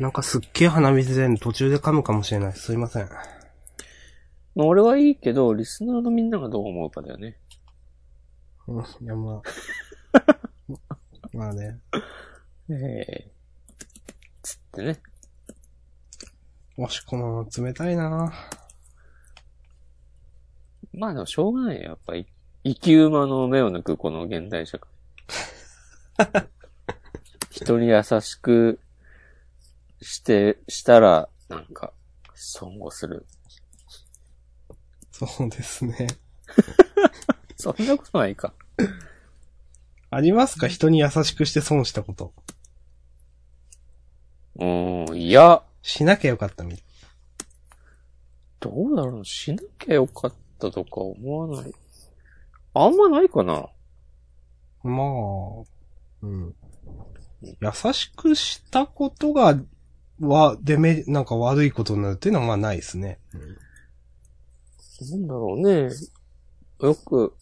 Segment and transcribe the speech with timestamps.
[0.00, 2.52] なんかすっげえ鼻水で途中で噛むかもしれない。
[2.54, 3.08] すいません。
[4.54, 7.36] まあ俺はいいけど、リスナーのみんながどう思うかだよね。
[8.66, 9.42] うん、いやま
[10.14, 10.78] あ。
[11.36, 11.78] まあね。
[12.70, 13.30] ええ
[14.42, 14.98] つってね。
[16.78, 18.32] もしこの冷たいな
[20.94, 21.82] まあでもしょうがないよ。
[21.82, 22.26] やっぱり、
[22.64, 24.90] 生き馬の目を抜くこの現代社会。
[27.50, 28.80] 人に優しく
[30.00, 31.92] して、したら、なんか、
[32.34, 33.26] 損をする。
[35.10, 36.06] そうですね。
[37.56, 38.54] そんなことないか。
[40.10, 40.66] ありますか？
[40.68, 42.32] 人に優しくして損したこと。
[44.56, 46.82] うーん、いや、しなきゃよかったみたい。
[48.60, 51.74] どうだろうしなきゃよかったとか思わない。
[52.74, 53.68] あんまないかな
[54.82, 55.64] まあ、
[56.22, 56.54] うん。
[57.42, 59.58] 優しくしたことが、
[60.20, 63.18] は、デメ、なんか悪いことになるっていうのはまあないですね。
[65.00, 66.00] なんだろうね。
[66.80, 67.34] よく、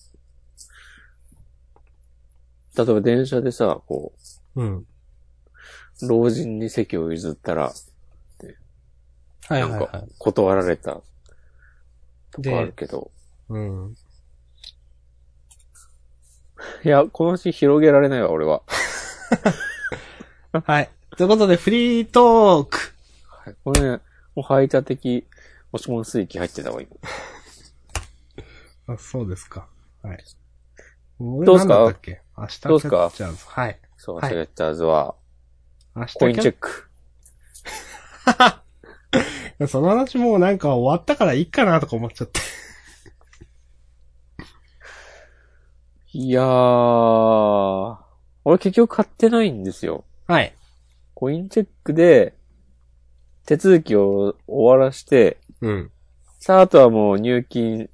[2.76, 4.14] 例えば電車でさ、こ
[4.54, 4.86] うん。
[6.02, 7.72] う、老人に席を譲ったら、
[9.48, 11.02] はいはいはなんか断られた
[12.30, 12.42] とい。
[12.42, 13.10] かあるで、けど。
[13.50, 13.96] うん。
[16.84, 18.62] いや、この話広げられないわ、俺は。
[20.64, 20.90] はい。
[21.18, 22.94] ということで、フリートーク
[23.44, 23.88] はい、これね、
[24.36, 25.26] もう排他的、
[25.72, 26.90] もしもの水域入ってたわ、今。
[28.94, 29.66] あ、そうですか。
[30.02, 30.24] はい。
[31.44, 31.92] どうっすか
[32.36, 32.90] 明日どうっすか？
[32.90, 33.80] キャッチャーズはい。
[33.96, 35.16] そう、はいセレッターズは、
[35.96, 36.88] 明日コインチェッック。
[39.58, 39.66] ク。
[39.66, 42.38] その話もうなんか終わったからいいかなとか思っちゃって。
[46.12, 47.96] いやー、
[48.44, 50.04] 俺結局買ってないんですよ。
[50.28, 50.54] はい。
[51.18, 52.32] コインチェックで、
[53.44, 55.90] 手続きを終わらして、うん。
[56.38, 57.90] さあ、あとはもう入金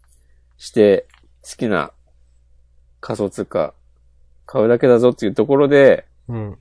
[0.58, 1.06] して、
[1.40, 1.90] 好きな
[3.00, 3.72] 仮想通貨
[4.44, 6.58] 買うだけだぞっていうところで、うん。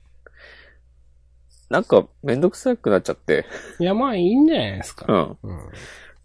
[1.68, 3.44] なんかめんどくさくなっちゃって。
[3.78, 5.04] いや、まあいいんじゃないですか。
[5.06, 5.50] うん。
[5.50, 5.68] うん。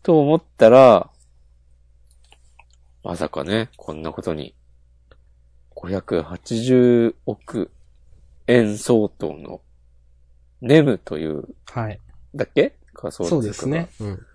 [0.03, 1.09] と思ったら、
[3.03, 4.55] まさかね、こんなことに、
[5.75, 7.71] 580億
[8.47, 9.59] 円相当の、
[10.61, 11.99] ネムという、はい。
[12.35, 12.75] だっけ？
[12.93, 13.89] 仮想通貨そうですね。
[13.99, 14.25] うん。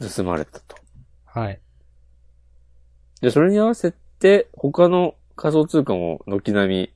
[0.00, 0.76] が盗まれたと。
[1.24, 1.60] はい。
[3.20, 6.94] で、それに合わせて、他の仮想通貨も軒並み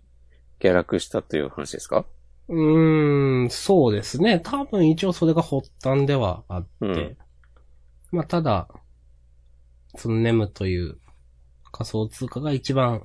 [0.59, 2.05] 下落したという話ですか？
[2.49, 4.41] うーん、そうですね。
[4.41, 6.69] 多分一応それが発端ではあって。
[6.81, 7.17] うん
[8.11, 8.69] まあただ、
[9.97, 10.99] そのネムという
[11.73, 13.03] 仮想通貨が一番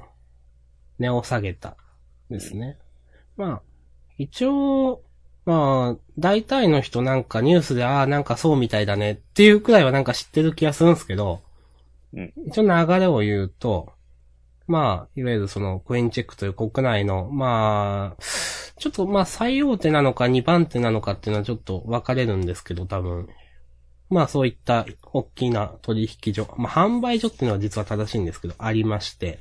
[0.98, 1.76] 値を下げた
[2.30, 2.78] ですね。
[3.36, 3.62] まあ、
[4.18, 5.04] 一応、
[5.46, 11.42] まあ、大体の人なんかニュースで、ああ、なんかそうみたいだねっていうくらいはなんか知ってる気がするんですけど、
[12.14, 13.94] うん一応流れを言うと、
[14.68, 18.24] まあ、いわゆるそのコインチェックという国内の、まあ、
[18.78, 23.30] ちょっとまあ最大手なのか2番手なのかっていうのはちょっと分かれるんですけど、多分。
[24.10, 29.40] まあそういった大きな取引所、まあ販売所っていうのは実は正しいんですけど、ありまして。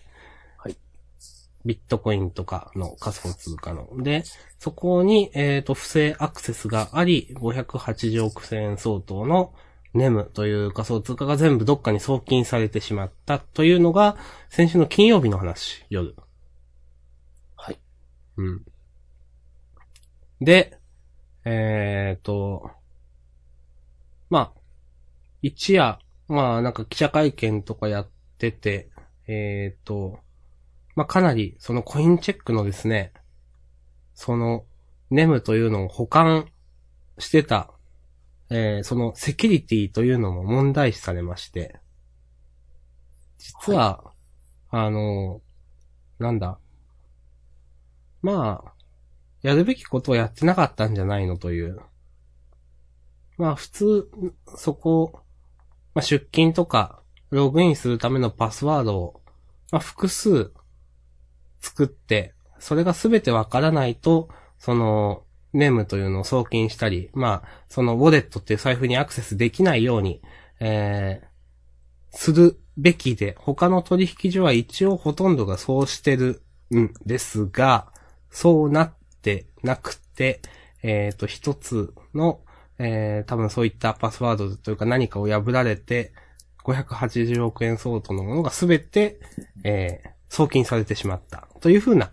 [1.62, 1.68] はい。
[1.68, 3.88] ビットコインとかの仮想通貨の。
[4.02, 4.24] で、
[4.58, 9.54] そこに、えっ、と、不正アクセスがあり、580億円相当の
[9.94, 14.16] ネムという仮想通貨が全部どっかに送金されてしまったというのが、
[14.48, 16.14] 先週の金曜日の話、夜。
[17.56, 17.78] はい。
[18.36, 18.64] うん。
[20.40, 20.78] で、
[21.44, 22.70] えっ、と、
[24.30, 24.60] まあ、
[25.42, 25.98] 一夜、
[26.28, 28.88] まあなんか記者会見とかやってて、
[29.26, 30.20] えっ、と、
[30.94, 33.12] まあかなりそのコインチェックのですね、
[34.14, 34.64] その
[35.10, 36.48] ネムというのを保管
[37.18, 37.72] してた、
[38.50, 41.76] えーそのセキュリティというのも問題視されまして、
[43.38, 44.12] 実は、
[44.70, 45.40] あの、
[46.18, 46.58] なんだ、
[48.22, 48.72] まあ、
[49.42, 51.80] やるべきことをやってなかったんじゃないのという。
[53.36, 54.10] まあ普通、
[54.56, 55.20] そこ、
[55.94, 59.22] まあ出勤とか、ログインするためのパスワードを、
[59.72, 60.52] まあ複数
[61.62, 64.28] 作って、それがすべてわからないと、
[64.58, 65.22] その、
[65.52, 70.22] ネームというのを送金したり、まあ、そのウォレットっていう財布にアクセスできないように、
[70.60, 76.42] えー、するべきで、他の取引所は一応ほとんどがそうしてる
[76.74, 77.92] んですが、
[78.30, 80.40] そうなってなくて、
[80.82, 82.40] えっ、と、一つの、
[82.78, 86.12] えー、多分そういったパスワードというか何かを破られて、
[86.64, 89.20] 580億円相当のものがすべて、
[89.64, 91.46] えー、送金されてしまった。
[91.60, 92.10] というふうな、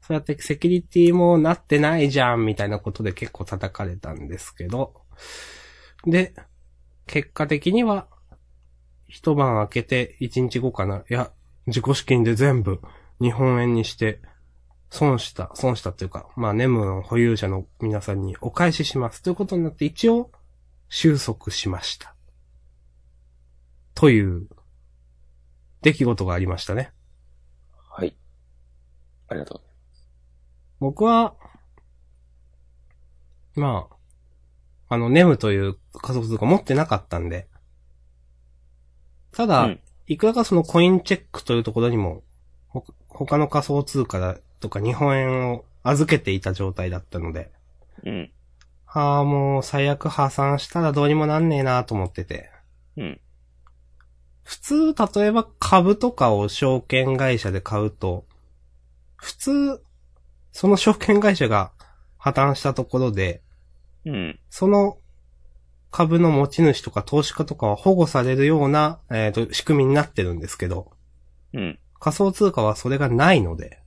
[0.00, 4.94] そうやってセキュリティもなってないじゃん、みたいなことで結構叩かれたんですけど、
[6.06, 6.34] で、
[7.06, 8.06] 結果的には、
[9.08, 11.04] 一晩明けて一日後かな。
[11.10, 11.30] いや、
[11.66, 12.80] 自己資金で全部
[13.20, 14.22] 日本円にして、
[14.88, 19.22] 損した、損したっていうか、まあ、ネムの保有者の皆さんにお返しします。
[19.22, 20.30] ということになって一応、
[20.88, 22.14] 収束しました。
[23.94, 24.48] という、
[25.86, 26.90] 出来事がありましたね。
[27.90, 28.16] はい。
[29.28, 29.60] ありがとう。
[30.80, 31.36] 僕は、
[33.54, 33.86] ま
[34.88, 37.46] あ、あの、ネムという仮想通貨持ってなかったんで、
[39.30, 42.22] ただ、うんいくらかそのコインチェックというところにも、
[42.68, 47.50] ほ他の仮想通貨だとか日本円を預けていた状態だったので、
[48.04, 48.30] うん。
[48.86, 52.50] ああ、もう最悪破産したらどうにもなんねえなと思ってて。
[52.96, 53.20] うん。
[54.46, 58.24] 普通、例えば株とかを証券会社で買うと、
[59.16, 59.82] 普通、
[60.52, 61.72] その証券会社が
[62.16, 63.42] 破綻したところで、
[64.04, 64.38] うん。
[64.48, 64.98] その
[65.90, 70.92] 株の持ち主とか投資家とかは保護されるような、えーと、仕組みになってるんですけど、
[71.52, 71.78] うん。
[71.98, 73.80] 仮想通貨はそれがないので、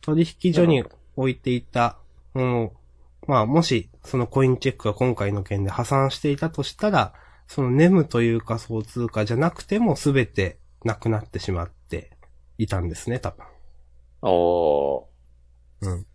[0.00, 0.82] 取引所に
[1.14, 1.96] 置いていた、
[2.34, 2.70] うん、
[3.28, 7.14] まあもしそのコインチェックが今回の件で破産していたとしたら、
[7.48, 12.10] そのネムという仮想通貨じゃなくても全てなくなってしまって
[12.58, 13.44] いたんですね、多分。
[14.22, 15.06] おー。
[15.82, 16.06] うん。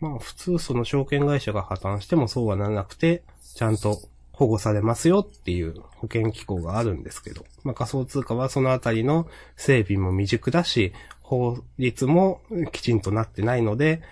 [0.00, 3.22] まあ普通その証券会社が破綻してもそうはならなくて、
[3.54, 3.98] ちゃんと
[4.32, 10.92] 保護されますよっていう保険機構があるんですけど、まあ仮想通貨はそのあたりの整備も未熟だし、
[11.22, 12.40] 法律も
[12.72, 14.02] きちんとなってないので、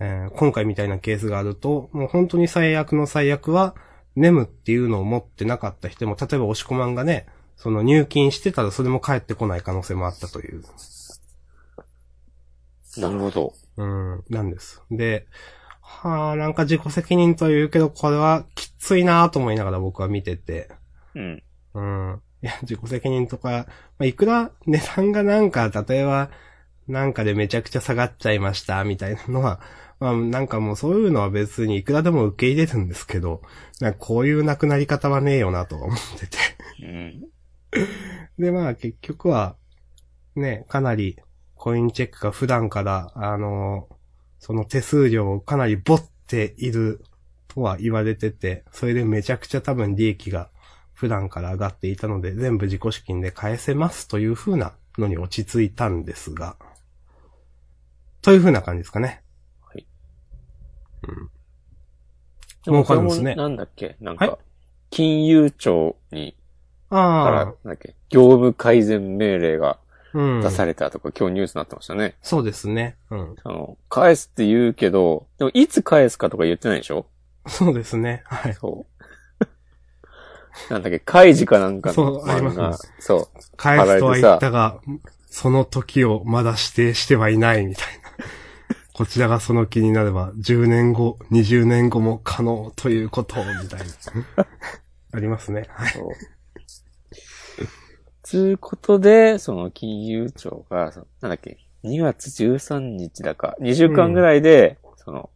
[0.00, 3.74] えー今回みたいなケースがあると、もう本当に最悪の最悪は、
[4.16, 7.26] ネムっていうのを持ってなかった人も、例えば押し込まんがね、
[7.56, 10.62] その入金してたらそれも返ってこない可能性もあったという。
[12.98, 13.52] なるほど。
[13.76, 14.82] うん、なんです。
[14.90, 15.26] で、
[15.80, 20.70] はあ、なんか自己責任というけど、これはきついなと思いながら僕は見てて。
[21.14, 21.42] うん。
[21.74, 22.22] うん。
[22.42, 23.66] いや、自己責任とか、
[23.98, 26.30] まあ、いくら値段がなんか、例えば、
[26.88, 29.60] なんかでめちゃくちゃ下がっちゃいました、みたいなのは、
[29.98, 33.42] まあ、なんかもうそういうのは別にいくらでも受け入れるんですけど、
[33.80, 36.38] なんかこういう亡くなり方はねえよなとは思ってて。
[36.82, 37.24] うん。
[38.38, 39.56] で、まあ結局は、
[40.34, 41.16] ね、かなり
[41.54, 43.88] コインチェックが普段から、あの、
[44.38, 47.02] その手数料をかなりぼっている
[47.48, 50.50] とは言われてて、それでめちゃくちゃ多分利益が
[50.92, 56.56] 普段から上がっていたので、全部自己資金で返せますという風なのに落ち着いたんですが、
[58.22, 59.22] という風な感じですかね。
[61.02, 61.16] はい。
[61.16, 61.30] うん。
[62.64, 63.96] 儲かるんですねなんだっけ？
[64.00, 64.38] なんはか、
[64.90, 66.36] 金融庁に、
[66.90, 67.94] から、あなんだっけ？
[68.08, 69.78] 業務改善命令があ、
[70.14, 70.40] うん。
[70.42, 72.16] 出されたとか、今日ニュースになってましたね。
[72.22, 72.96] そうですね。
[73.10, 73.36] うん。
[73.44, 77.06] あの、返すって言うけど、でもいつ返すかとか言ってないでしょ？
[77.46, 78.22] そうですね。
[78.24, 78.54] はい。
[78.54, 79.04] そう。
[80.72, 82.78] なんだっけ、開示かなんかのそうあります漫画。
[82.98, 83.28] そう。
[83.56, 84.80] 返すとは言ったが、
[85.26, 88.05] その時をまだ指定してはいないみたいな。
[88.96, 93.84] こちらがその気になれば、10年後、20年後も可能ということを、みたいな。
[95.12, 95.64] ありますね。
[95.68, 95.92] はい。
[98.22, 105.28] つうことで、その金融庁が、なんだっけ、2月13日だか、2週間ぐらいで、その、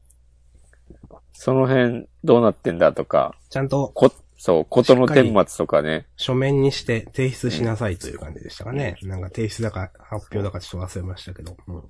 [1.35, 8.97] その辺どうなってんだとか、ちゃんとこ、そう、ことの顛末とかね、書面にして提出しなさいという感じでしたかね。
[9.03, 11.59] なんか提出だか発表だかちょっと忘れましたけど。
[11.67, 11.83] うん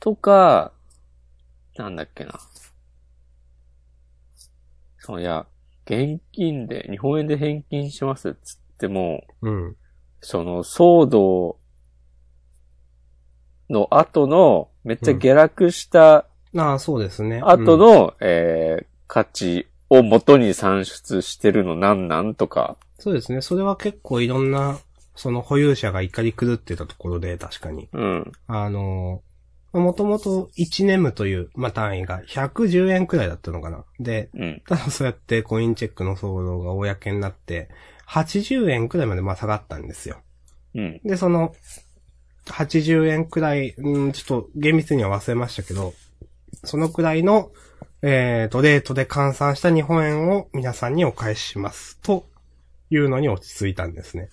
[0.00, 0.72] とか、
[1.76, 2.38] なんだっけな。
[4.98, 5.46] そういや、
[5.86, 9.76] 現金で、日本円で返金しますっつっても、うん。
[10.20, 11.58] その騒動
[13.68, 17.40] の後の、めっちゃ下落したああ、そうですね。
[17.44, 22.76] 後の、えー価値を元に算出してるのなんなんとか。
[22.98, 23.42] そうですね。
[23.42, 24.78] それは結構いろんな、
[25.14, 27.88] その保有者が怒り狂ってたところで、確かに。
[27.92, 28.32] うん。
[28.48, 29.22] あの、
[29.80, 33.84] もともと1ネムという、まあ、単位が110円くらいだったのかな。
[33.98, 34.62] で、うん。
[34.66, 37.68] ただそうやってコインチェックの騒動が公になって、
[38.08, 40.18] 80円くらいまでまあ下がったんですよ。
[40.74, 41.00] うん。
[41.04, 41.54] で、その、
[42.46, 45.94] 80円くらい、うん、ちょっと厳密には忘れましたけど、
[46.64, 47.50] そのくらいの、
[48.02, 51.98] えーと、レートで換算した日本円を皆さんにお返しします。
[52.02, 52.26] と
[52.90, 54.28] いうのに落ち着いたんですね。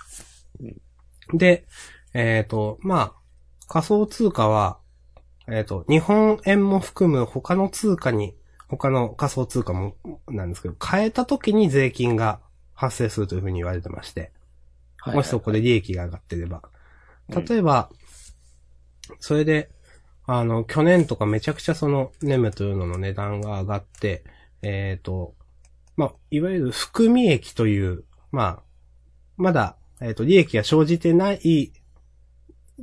[1.33, 1.65] で、
[2.13, 3.13] えっ、と、まあ、
[3.67, 4.80] 仮想通貨は、
[5.51, 8.35] えっ、と、日本円も含む他の通貨に、
[8.69, 12.39] 他の仮想通貨もなんですけど、変えた時に税金が
[12.73, 14.31] 発生するというふうに言われてまして、
[14.97, 16.57] はいもしそこで利益が上がってれば。
[16.65, 16.71] うん
[17.33, 17.89] 例えば、
[19.19, 19.69] それで、
[20.25, 24.25] あの、去年とかめちゃくちゃその、ネムというのの値段が上がって、
[24.61, 25.33] えっ、と、
[25.95, 28.03] まあ、いわゆる含み益という、
[28.33, 28.63] まあ、
[29.37, 31.71] まだ、えっ、と、利益が生じてない、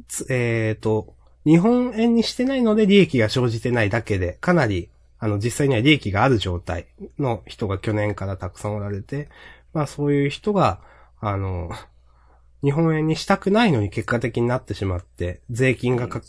[0.07, 1.15] つえっ、と、
[1.49, 6.89] 日本円にしてないので利益が生じてないだけで、かなり、あの、実際には利益がある状態
[7.19, 9.31] の人が去年からたくさんおられて、
[9.73, 10.83] まあそういう人が、
[11.21, 11.71] あの、
[12.63, 16.21] 日本円にしたくないのに結果的になってしまって、税金がか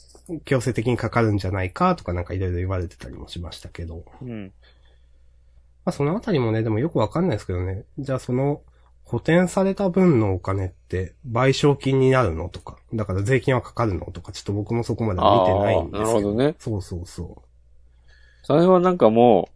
[0.46, 4.54] 強制的にかかるんじゃないかとかなんかいろいろ言われてたりもしましたけど、うん。
[5.84, 8.62] まあそのあたりもね、でもよくわかんないですけどね、じゃあその、
[9.10, 16.04] 補填された分のお金って賠償金になるのとか、だから税金はかかるのとか、ちょっと僕もそこまで見てないんですけど。
[16.04, 16.56] なるほどね。
[16.60, 17.42] そうそうそ
[18.44, 19.56] それはなんかもう、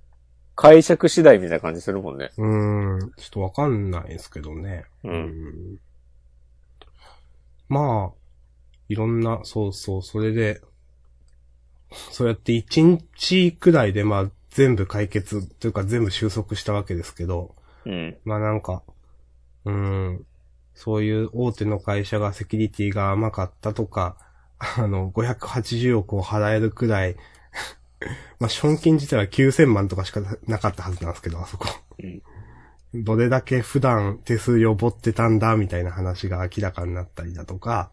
[0.56, 2.32] 解釈次第みたいな感じするもんね。
[2.36, 2.96] う。
[2.98, 4.86] ん、ちょっとわかんないですけどね。
[5.04, 5.80] うんん
[7.70, 8.12] まあ、
[8.90, 10.62] いろんな、そうそう、それで、
[11.92, 17.54] そうやって一日くらいでまあ全部解決というか全部収束したわけですけど、
[17.86, 18.18] うん。
[18.26, 18.82] まあなんか、
[19.66, 20.26] うーん、
[20.74, 24.18] そういう大手の会社がセキュリティが甘かったとか、
[24.60, 27.16] あの、580億を払えるくらい、
[28.40, 31.68] まあ、賞金自体は9000万とかしかなかったはずなんですけど、あそこ。
[32.94, 37.92] どれだけ普段手数料ぼってたんだ、みたいな話が明らかになったりだとか、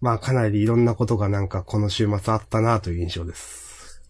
[0.00, 4.02] まあかなりいろんなことがなんかこの週末あったなという印象です。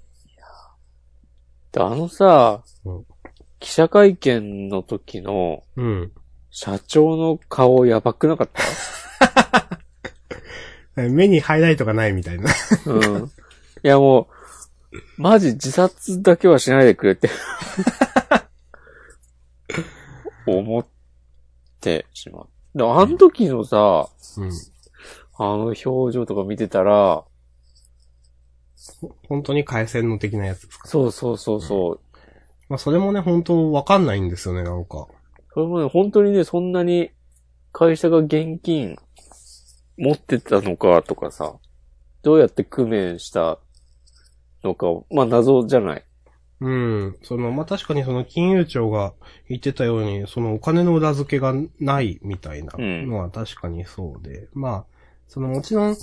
[1.73, 3.07] であのさうん、
[3.61, 6.12] 記者会見の時のうん。
[6.58, 8.48] 社長の顔やばくなかっ
[10.94, 11.02] た？
[11.10, 12.50] 目にハイライトがないみたいな。
[12.86, 13.25] うん。
[13.26, 13.28] い
[13.82, 14.28] やも
[14.90, 17.28] う、マジ自殺だけはしないでくれって。
[20.46, 20.86] 思っ
[21.82, 22.48] てしまう。
[22.75, 24.08] で、あの時のさ、
[24.38, 24.50] うん。
[25.38, 25.84] あの表
[26.14, 27.22] 情とか見てたら、
[29.28, 30.88] 本当に回線の的なやつですか？
[30.88, 32.00] そうそうそうそう。
[32.70, 35.06] まあそれもね、本当わかんないんですよね、なんか。
[35.56, 37.12] それもね、本当にね、そんなに
[37.72, 38.94] 会社が現金
[39.96, 41.54] 持ってたのかとかさ、
[42.22, 43.58] どうやって工面した
[44.62, 46.04] のか、まあ謎じゃない。
[46.60, 47.16] うん。
[47.22, 49.14] その、まあ、確かにその金融庁が
[49.48, 54.84] 言ってたように、そのお金の裏付けがないみたいなのは確かにそうで、まあ、
[55.26, 55.96] そのもちろん、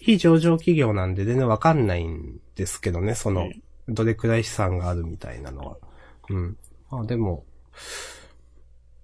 [0.00, 3.48] 非上場企業なんで全然わかんないんですけどね、その、
[3.88, 5.76] どれくらい資産があるみたいなのは。
[6.28, 6.58] うん。
[6.90, 7.44] まあでも、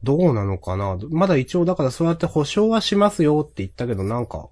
[0.03, 0.99] どうなのかな？
[1.11, 4.49] まだ一応だからそうやって保証はしますよって言ったけどなんか、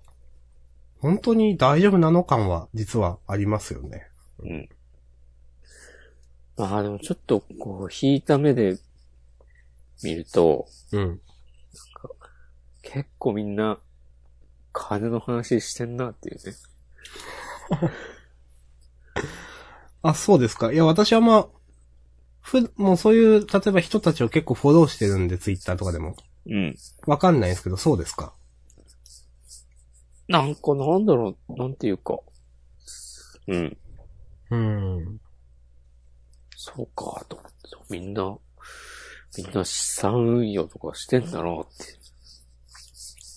[1.01, 4.09] 本当に大丈夫なの感は実はありますよね。
[4.41, 4.69] うん。
[6.57, 8.79] まあでもちょっとこう、引いた目で
[10.03, 11.21] 見ると、うん。
[12.83, 13.79] 結構みんな、
[14.73, 16.53] 金の話してんなっていうね。
[20.03, 20.73] あ、そうですか。
[20.73, 21.47] いや、私はまあ、
[22.45, 26.15] ふ、もうそういう、例えば人たちを結構フォローしてるんで、ツイッターとかでも。
[26.47, 26.77] うん。
[27.07, 28.35] わかんないですけど、そうですか？
[30.29, 32.19] なんかなんだろう、なんていうか。
[33.49, 33.79] うん。
[34.51, 35.19] うん。
[36.55, 37.41] そうか、と。
[37.89, 38.37] みんな、
[39.39, 41.67] みんな資産運用とかしてんだなっ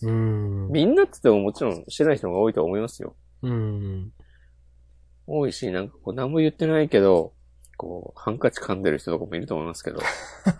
[0.01, 0.05] て。
[0.05, 0.69] うん。
[0.69, 3.15] みんなって言ってももちろんしてない人が多いとは思いますよ。
[3.41, 4.11] うん。
[5.25, 7.33] 多いし、なんかこう何も言ってないけど、
[7.77, 9.99] こう、ハンカチ噛んでる人とかもいると思いますけど。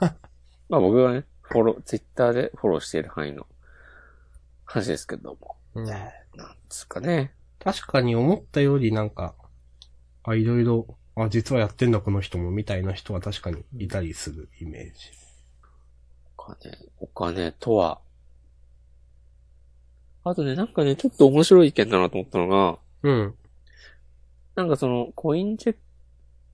[0.69, 3.47] まあ僕がね、フォロー、ツイッターでフォローしている範囲の
[4.65, 5.57] 話ですけども。
[5.74, 6.03] うんな
[6.45, 7.33] んつうかね。
[7.59, 9.33] 確かに思ったよりなんか、
[10.24, 15.12] あ、いろいろ、あ、実はやってんだこの人も、みたいな人は確かにいたりするイメージ。
[16.38, 18.00] お金、お金とは。
[20.24, 23.36] あとね、なんかね、ちょっと面白い意見だなと思ったのが、うん。
[24.55, 25.75] なんかその、コインチェッ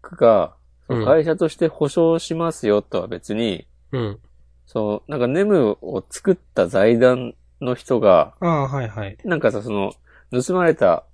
[0.04, 0.56] クが、
[0.90, 4.20] うん会社として保証しますよとは別に、うん。
[4.66, 9.18] そう、なんかネムを作った財団の人が、ああ、はいはい。
[9.24, 9.94] なんかさ、その、
[10.32, 11.06] 盗まれた、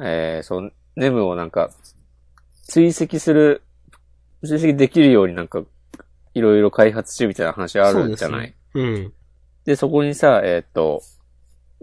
[0.00, 1.70] えー、その、ネムをなんか、
[2.62, 3.62] 追跡する、
[4.44, 5.62] 追跡できるようになんか、
[6.32, 8.54] いろいろ開発中みたいな話あるじゃない。
[8.72, 9.10] そうですね
[9.64, 11.02] でそこにさ、えーっと、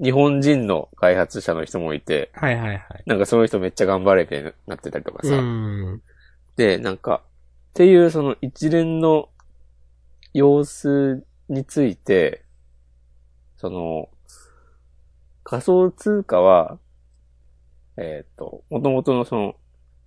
[0.01, 2.42] 日本人の開発者の人もいて、うん。
[2.42, 3.04] はいはいはい。
[3.06, 5.36] なんかその人めっちゃ頑張れみたいになってたりとかさ。
[5.36, 6.01] うん。
[6.56, 7.22] で、なんか、
[7.70, 9.30] っていうその一連の
[10.34, 12.44] 様子について、
[13.58, 14.10] その、
[15.44, 16.77] 仮想通貨は、
[17.98, 19.56] えっ、と、元々のその、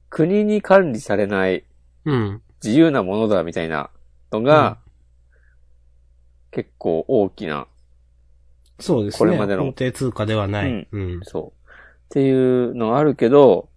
[0.09, 1.65] 国に管理されない
[2.05, 2.43] うん。
[2.63, 3.91] 自由なものだみたいな
[4.33, 4.79] のが、
[6.51, 7.67] 結構大きな、
[8.81, 9.19] そうですね。
[9.19, 10.89] これまでの法定通貨ではない。
[10.91, 11.21] うん。
[11.23, 11.69] そう。
[11.69, 13.69] っていうのあるけど、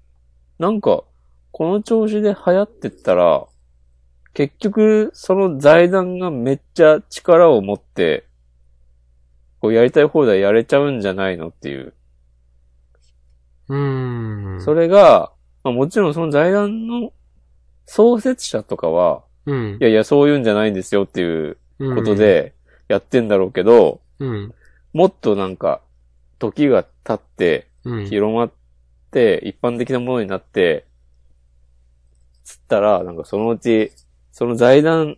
[0.59, 1.03] なんか、
[1.51, 3.45] この調子で流行ってったら、
[4.33, 8.25] 結局、その財団がめっちゃ力を持って、
[9.59, 11.93] こうやりたい放題やれちゃうんじゃないのっていう。
[13.69, 14.61] うーん。
[14.61, 15.31] それが、
[15.63, 17.13] まあもちろんその財団の
[17.85, 19.83] 創設者とかは、うんい。
[19.83, 22.55] やいや、そういうんじゃないんですよっていううんこと、で
[22.87, 24.53] やってんだろうけど、うん。
[24.93, 25.81] もっとなんか、
[26.39, 28.05] 時が経って、うん。
[28.05, 28.51] 広まっ
[29.11, 30.85] て、一般的なものになって、
[32.43, 33.91] つったら、なんかそのうち、
[34.31, 35.17] その財団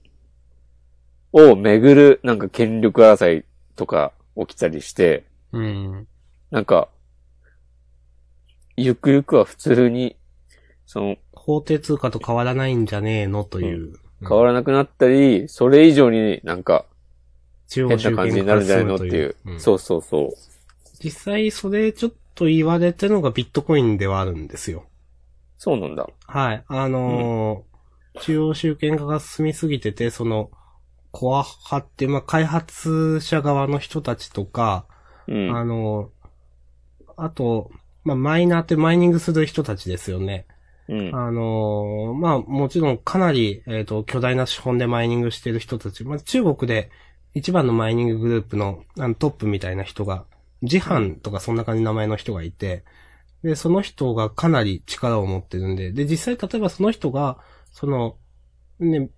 [1.31, 6.07] をめぐる、なんか権力争いとか起きたりして、うん。
[6.51, 6.89] なんか、
[8.77, 10.15] ゆくゆくは普通に、
[10.85, 13.43] その、法定通貨と変わらないんじゃねえの？
[13.43, 13.93] という。
[14.21, 16.85] 変わらなくなったり、それ以上になんか、
[17.67, 19.35] 中変な感じになるんじゃないのっていう。
[19.45, 20.29] うんそうそうそう。
[21.03, 24.85] 実際それちょっと言われてるのがビットコインではあるんですよ。
[25.57, 26.07] そうなんだ。
[26.27, 26.63] はい。
[26.67, 27.75] あのー
[28.21, 30.49] 中央集権化が進みすぎてて、その、
[31.11, 34.85] コア派って、まあ、開発者側の人たちとか、
[35.27, 35.55] うん。
[35.55, 36.15] あのー
[37.17, 37.71] あと、
[38.03, 40.45] まあ、マイナーってマイニングする人たちですよね。
[40.89, 41.15] うん。
[41.15, 46.89] あのーまあ、もちろんかなり、えっ、と、巨大な資本でマイニングしてる人たち、まあ、中国で
[47.35, 50.25] 一番のマイニンググループのあのトップみたいな人が、
[50.63, 52.85] ジハンとかそんな感じの名前の人がいて、
[53.43, 57.37] で、その人がかなり力を持ってるんで、で、実際例えばその人が、
[57.73, 58.15] その、
[58.79, 59.09] ね、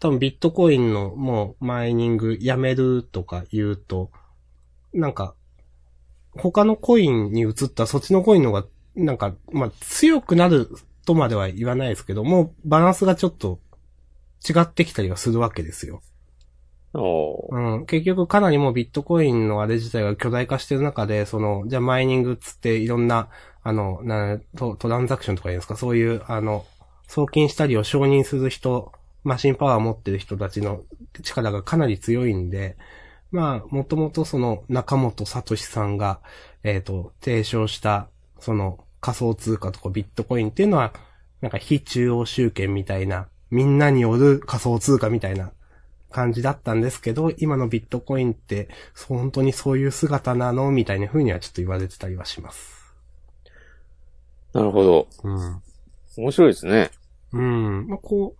[0.00, 4.10] 多分ビットコインのもうマイニングやめるとか言うと、
[4.92, 5.34] なんか、
[6.32, 10.68] 他のコインに移ったそっちのコインの方が、なんか、まあ、強くなる
[11.06, 13.60] とまでは言わないですけど、もうバランスがちょっと
[14.46, 16.02] 違ってきたりはするわけですよ。
[17.50, 17.86] うん。
[17.86, 23.28] 結局かなりもうビットコインのあれ自体が巨大化してる中で、その、じゃあマイニングっつっていろんな、
[23.62, 26.64] あの、なトトランザクションとか言うんですか、そういう、あの、
[27.08, 28.92] 送金したりを承認する人、
[29.24, 30.82] マシンパワー持ってる人たちの
[31.22, 32.76] 力がかなり強いんで、
[33.32, 36.20] まあ、もともとその中本聡さんが、
[36.62, 40.92] えっ、と、提唱した、その仮想通貨とかビットコインっていうのは、
[41.40, 45.52] なんか非中央集権みたいな、みんなによる仮想通貨みたいな
[46.16, 48.70] 感じだったんですけど、今のビットコインって、
[49.06, 52.94] 本当にそういう姿なのみたいな風にはちょっと言われてたりはします。
[54.54, 55.08] なるほど。
[55.24, 55.62] うん。
[56.16, 56.90] 面白いですね。
[57.34, 57.86] うん。
[57.86, 58.34] まあ、こ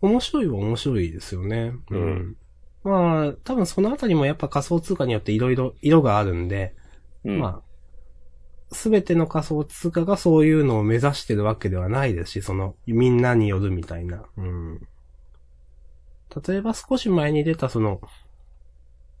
[0.00, 1.72] う、面白いは面白いですよね。
[1.90, 2.36] うん。
[2.84, 6.76] まあ、多分そのあたりもやっぱ仮想通貨によっていろいろ色があるんで、
[7.24, 7.40] うん。
[7.40, 14.22] まあ、すべての仮想通貨がそういうのを目指してるわけではないですし、その、みんなによるみたいな。
[14.36, 14.86] うん。
[16.46, 18.00] 例えば少し前に出たその、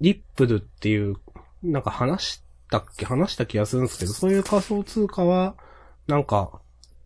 [0.00, 1.16] リップルっていう、
[1.62, 3.06] なんか話したっけ？
[3.06, 5.54] 話した気がするんですけど、そういう仮想通貨は、
[6.06, 6.60] なんか、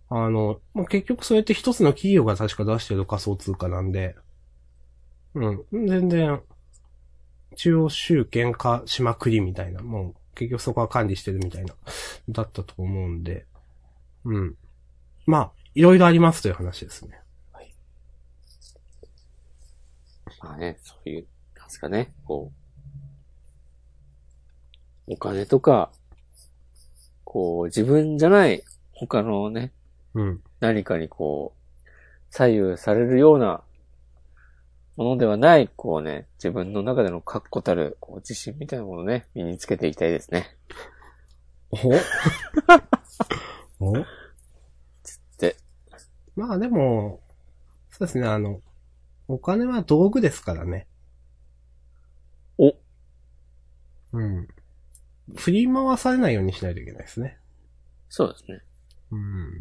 [0.09, 4.16] あの、まあ、結局そうやって一つの企業が確か出してる仮想通貨なんで、
[5.35, 6.42] うん、全然、
[7.57, 11.75] 中央集権化しまくりみたいな、もう結局そこは管理してるみたいな、
[12.29, 13.46] だったと思うんで、
[14.25, 14.57] うん。
[15.27, 17.19] まあ、いろいろありますという話ですね。
[20.40, 21.26] まあね、そういう、
[21.57, 22.50] なんですかね、こ
[25.09, 25.90] う、お金とか、
[27.24, 29.72] こう、自分じゃない他のね、
[30.14, 30.42] うん。
[30.61, 31.61] 何かにこう、
[32.31, 33.62] 左右されるような
[34.96, 40.57] ものではない、こうね、自分の中での確固たる、こう、自信みたいなものをね、身につけていきたいですね。
[41.70, 41.76] お？
[43.92, 43.92] お？
[45.38, 45.57] で、
[46.35, 47.20] まあでも、
[47.90, 48.61] そうですね、あの、
[49.32, 50.86] お金は道具ですからね。
[52.58, 52.72] お、
[54.12, 54.48] うん。
[55.36, 57.38] 振り回されないようにしないといけないですね。
[58.08, 58.60] そうですね。
[59.12, 59.60] うん。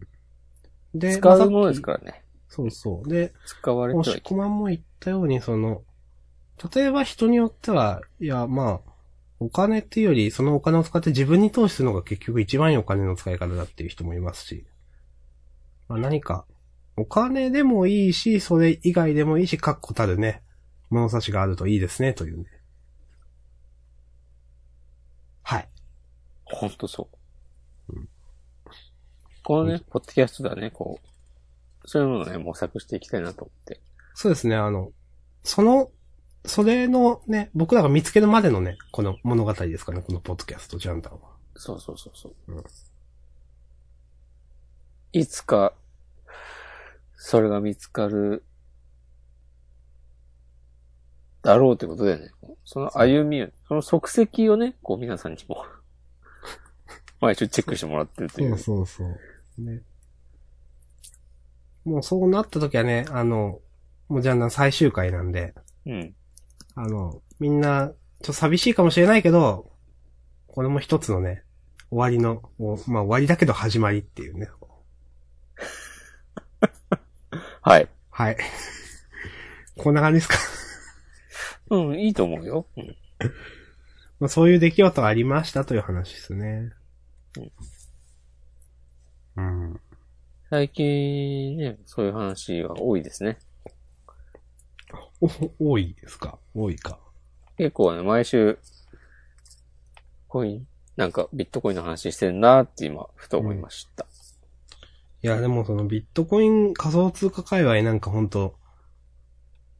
[0.95, 2.23] で、使うものですかからね。
[2.47, 3.07] そうそう。
[3.07, 5.83] で、使われて押しはいけ込まんも言ったように、その、
[6.73, 8.91] 例えば人によっては、いや、まあ、
[9.39, 14.65] お金っていうより、そのお金を使って自分に投資するのが結局一番いいお金の使い方だっていう人もいますし、
[15.87, 16.45] まあ何か、
[16.99, 20.43] お金でもいいし、それ以外でもいいし、確固たるね、
[20.89, 22.45] 物差しがあるといいですね、というね。
[25.43, 25.69] はい。
[26.45, 27.19] ほんとそう。
[29.43, 33.79] このね、ポッドキャストではね、こう、そういうものをね、模索していきたいなと思って。
[34.13, 34.91] そうですね、あの、
[35.43, 35.91] その、
[36.45, 41.19] それのね、僕らが見つけるまでのね、この物語ですかね、このポッドキャスト、ジャンダンは。
[41.55, 42.33] そうそうそうそう。
[42.47, 42.63] うん
[45.11, 45.73] いつか、
[47.21, 48.45] それが見つかる、
[51.41, 52.31] だろうってことでね。
[52.63, 55.65] その歩みを、その足跡をね、こう皆さんにも、
[57.19, 58.57] 毎週チェックしてもらってるといそうう。
[58.57, 59.61] そうそう。
[59.61, 59.81] ね。
[61.83, 63.59] もうそうなった時はね、あの、
[64.07, 65.53] もうじゃあな最終回なんで、
[65.85, 66.15] うん。
[66.75, 69.69] あの、みんな、ちょっと寂しいかもしれないけど、
[70.47, 71.43] これも一つのね、
[71.89, 74.47] 終わりの、おまあ終わりだけど始まりっていうね。
[77.61, 77.89] はい。
[78.09, 78.37] はい。
[79.77, 80.37] こんな感じですか？
[81.75, 82.65] うん、いいと思うよ。
[82.77, 82.95] うん。
[84.19, 86.73] まあそういう出来事がありましたという話ですね。
[89.35, 89.79] うん。
[90.49, 93.37] 最近ね、そういう話が多いですね。
[95.21, 95.29] お、
[95.71, 96.39] 多いですか？
[96.55, 96.99] 多いか。
[97.57, 98.57] 結構ね、毎週、
[100.27, 104.05] コイン、なんかビットコインの話してんなって今、ふと思いました。
[105.21, 108.55] いや、でもそのビットコイン仮想通貨界隈なんかほんと、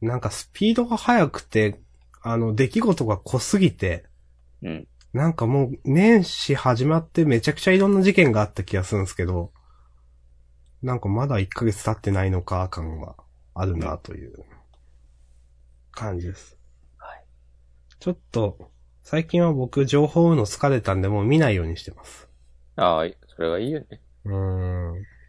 [0.00, 1.80] なんかスピードが速くて、
[2.22, 4.04] あの、出来事が濃すぎて、
[4.62, 4.88] うん。
[5.12, 9.52] なんかもう年始始まってめちゃくちゃいろんな事件があった気がするんですけど、
[10.82, 13.16] なんかまだ1ヶ月経ってないのか感は
[13.54, 14.44] あるなという
[15.90, 16.56] 感じです。
[16.98, 17.24] はい。
[17.98, 18.70] ちょっと、
[19.02, 22.28] 最近は僕情報の疲れたんでもう見ないようにしてます。
[22.76, 24.00] ああ、それがいいよね。
[24.24, 25.19] うーん。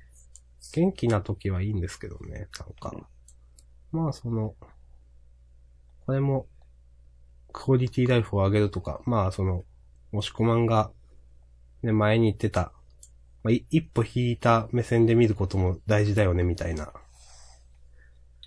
[0.73, 2.93] 元気な時はいいんですけどね、なんか。
[3.91, 4.55] まあその、
[6.05, 6.47] これも、
[7.53, 9.65] クオリティライフを上げるとか、まあその、
[10.11, 10.91] もしこまんが、
[11.83, 12.73] ね、前に言ってた、
[13.43, 16.93] まあ、い一歩引いた目線で見ることも大事だよね、みたいな、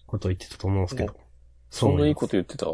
[0.07, 1.19] ことを言ってたと思うんですけど。
[1.71, 2.67] そんないいいこと言ってた？
[2.67, 2.73] い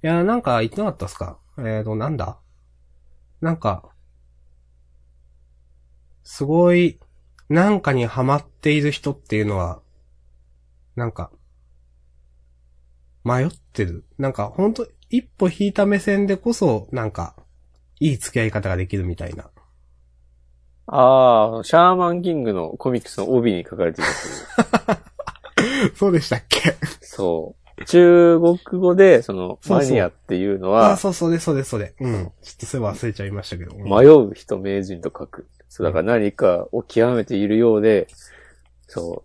[0.00, 1.38] や、なんか言ってなかったっすか？
[1.58, 2.38] えーと、なんだ？
[3.40, 3.90] なんか、
[6.24, 6.98] すごい、
[7.52, 9.82] なんかにハマっている人っていうのは、
[10.96, 11.30] なんか、
[13.24, 14.06] 迷ってる。
[14.16, 17.36] なんか、ほんと、一歩引いた目線でこそ、なんか、
[18.00, 19.50] いい付き合い方ができるみたいな。
[20.86, 24.14] ああ、シャーマンキングのコミックスの帯に書かれてるや
[25.92, 25.96] つ。
[25.98, 26.74] そうでしたっけ？
[27.02, 27.84] そう。
[27.84, 31.94] 中国語で、その、そうそうマニアっていうのあ、は、そうそうです、そうです、そうです。
[32.00, 32.32] うん。
[32.42, 33.76] ちょっとそれ忘れちゃいましたけど。
[33.76, 35.46] うん迷う人名人と書く。
[35.74, 38.06] そう、だから何かを極めているようで、
[38.88, 39.24] そ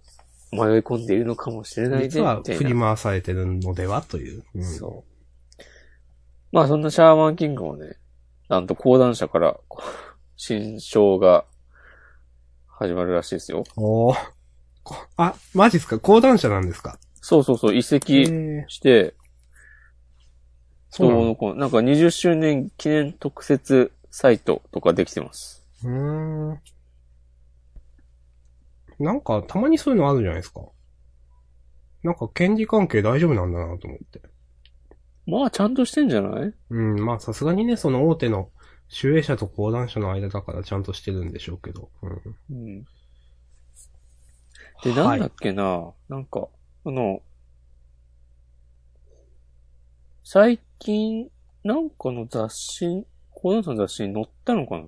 [0.54, 2.42] う、迷い込んでいるのかもしれないね、実は。
[2.42, 4.46] 振り回されてるのではという。
[4.56, 5.64] うんそう。
[6.54, 7.98] まあそんなシャーマンキングもね、
[8.48, 9.58] なんと講談社から、
[10.38, 11.44] 新章が
[12.68, 13.66] 始まるらしいですよ。
[13.76, 14.14] お
[15.18, 16.00] あ、マジっすか？
[16.00, 16.98] 講談社なんですか？
[17.16, 19.16] そうそうそう、移籍えして、
[20.90, 25.67] そうなのなんか20周年記念特設サイトとかできてます。
[25.84, 26.62] うーん。
[29.00, 30.62] なんか、たまにそういうのあるじゃないですか。
[32.04, 34.22] なんか、権利関係大丈夫なんだなと思って。
[35.28, 36.54] まあちゃんとしてんじゃない？
[36.70, 38.50] うん、まあ、さすがにね、その大手の、
[38.88, 41.92] 集英社と講談社の間だからちゃんとしてるんでしょうけど。
[42.02, 42.12] うん。
[42.50, 42.86] うん。
[44.84, 46.48] で、はないんだっけな、なんか、
[46.86, 47.22] あの、
[50.24, 51.30] 最近、
[51.64, 54.86] なんかの雑誌、講談社の雑誌に載ったのかな？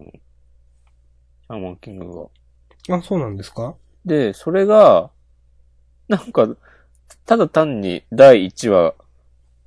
[1.50, 2.30] シャーマンキング
[2.88, 2.96] が。
[2.98, 3.76] あ、そうなんですか？
[4.06, 5.10] で、それが、
[6.08, 6.48] なんか、
[7.26, 8.94] ただ単に第1話、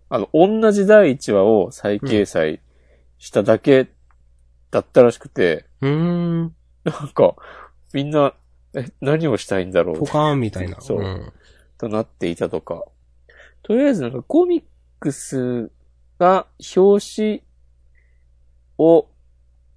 [0.09, 2.61] あの、同じ第1話を再掲載
[3.19, 3.89] しただけ
[4.71, 6.55] だったらしくて、うーん。
[6.85, 7.35] なんか、
[7.93, 8.35] みんな、
[8.75, 9.99] え、何をしたいんだろう？
[9.99, 10.81] ポカーンみたいな。
[10.81, 11.33] そうん
[11.79, 12.85] となっていたとか。
[13.65, 14.65] とりあえずなんかコミッ
[15.01, 15.69] クス
[16.21, 17.43] が表紙
[18.79, 19.09] を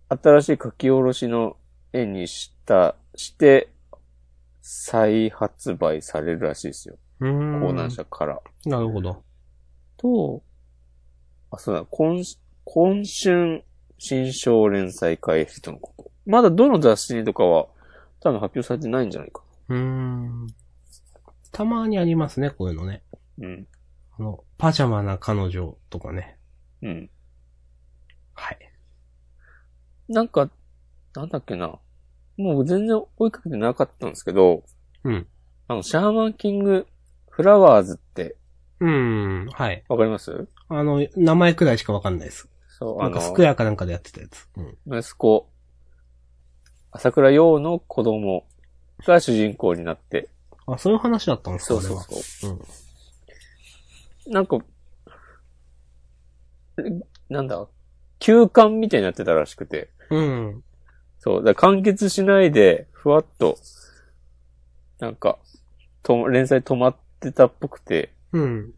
[0.10, 1.58] 新しい書き下ろしの
[1.96, 3.70] 絵にした、して
[4.62, 6.98] 再発売されるらしいですよ。
[7.22, 7.62] うーん。
[7.62, 8.42] 講談社から。
[8.66, 9.24] なるほど。
[9.98, 10.44] と、
[11.52, 12.22] あ、そうだ、今、
[12.66, 13.64] 今春
[13.98, 16.12] 新章連載開始とのこと。
[16.26, 17.68] まだどの雑誌にとかは
[18.20, 19.44] 多分発表されてないんじゃないか。
[19.70, 20.48] うーん。
[21.52, 23.04] たまにありますね、こういうのね。
[23.38, 23.68] うん。
[24.20, 26.38] あの、パジャマな彼女とかね。
[26.82, 27.10] うん。
[28.34, 28.58] はい。
[30.10, 30.50] なんか、
[31.16, 31.80] なんだっけな。
[32.38, 34.64] もう全然追いかけてなかったんですけど、
[35.04, 35.28] うん。
[35.68, 36.86] あの、シャーマンキング
[37.30, 38.36] フラワーズって
[38.80, 39.50] うーん。
[39.52, 39.84] はい。
[39.88, 40.48] わかります？
[40.68, 42.50] あの、名前くらいしかわかんないです。
[42.68, 44.48] そう、あなんかスの、クエアかなんかでやってたやつ。
[44.58, 45.00] うん。
[45.00, 45.50] 息子、
[46.92, 48.46] 朝倉陽の子供
[49.06, 50.30] が主人公になって、
[50.68, 52.50] あ、そういう話だったんですかそうそうあそう。
[52.50, 52.58] れは
[54.28, 54.58] なんか、
[56.80, 56.82] え
[57.30, 57.68] なんだ、
[58.20, 60.20] 休館みたいになってたらしくて、うん。
[60.20, 60.64] うん。
[61.26, 63.58] そう、だから完結しないで、ふわっと、
[65.00, 65.40] なんか、
[66.04, 68.72] と、連載止まってたっぽくて、うん。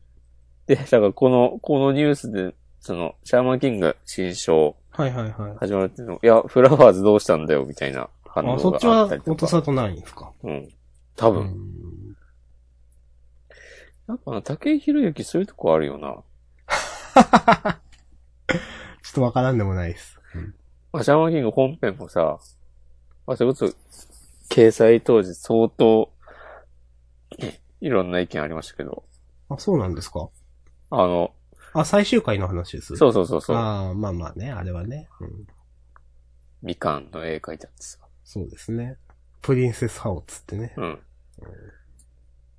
[0.65, 5.55] で、だからこの、このニュースで、その、シャーマンキング新章はいはいはい。
[5.59, 9.31] 始まるっていうの、いや、フラワーズどうしたんだよ、みたいな反応あ、がそっちはあったりとか。
[9.33, 10.31] 落とさとないんですか？
[10.43, 10.69] うん。
[11.17, 11.41] 多分。
[11.41, 11.77] うん
[14.07, 16.23] やっぱな、竹井宏之そういうとこあるよな。
[19.03, 20.17] ちょっとわからんでもないです。
[20.97, 22.39] まあ、シャーマンキング本編もさ、
[23.27, 23.67] まあ、それこそ、
[24.49, 26.11] 掲載当時相当、
[27.81, 29.03] いろんな意見ありましたけど、
[29.49, 30.27] あ、そうなんですか？
[30.89, 31.35] あの、
[31.73, 32.97] あ、最終回の話です？
[32.97, 35.07] そうそうそうそう、ああ、まあまあね、あれはね。
[35.21, 35.47] うん。
[36.63, 37.99] みかんの絵描いてあってさ。
[38.23, 38.97] そうですね。
[39.43, 40.73] プリンセスハオっつってね。
[40.77, 40.99] うん。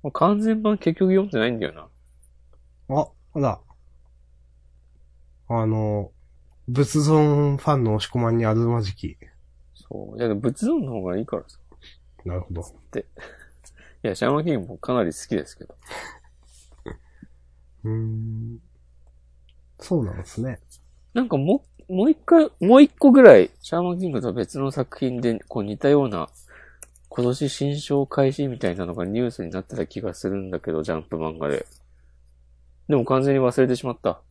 [0.01, 2.95] もう完全版結局読んでないんだよな。
[2.95, 3.59] あ、ほら。
[5.49, 6.11] あの、
[6.69, 9.17] 仏像ファンの押し込まんにあるまじき。
[9.73, 10.17] そう。
[10.19, 11.57] いや、仏像の方がいいからさ。
[12.25, 12.61] なるほど。
[12.61, 13.03] い
[14.03, 15.75] や、シャーマンキングもかなり好きですけど。
[17.85, 18.59] うーん。
[19.79, 20.59] そうなんですね。
[21.13, 26.29] なんかもう、もう一回、もう一個ぐらい、シャーマンキングと別の作品で、こう似たような、
[27.09, 31.65] 今年新章開始みたいなのがニュースになってた気がするんだけど、ジャンプ漫画で。
[32.87, 34.21] でも完全に忘れてしまった。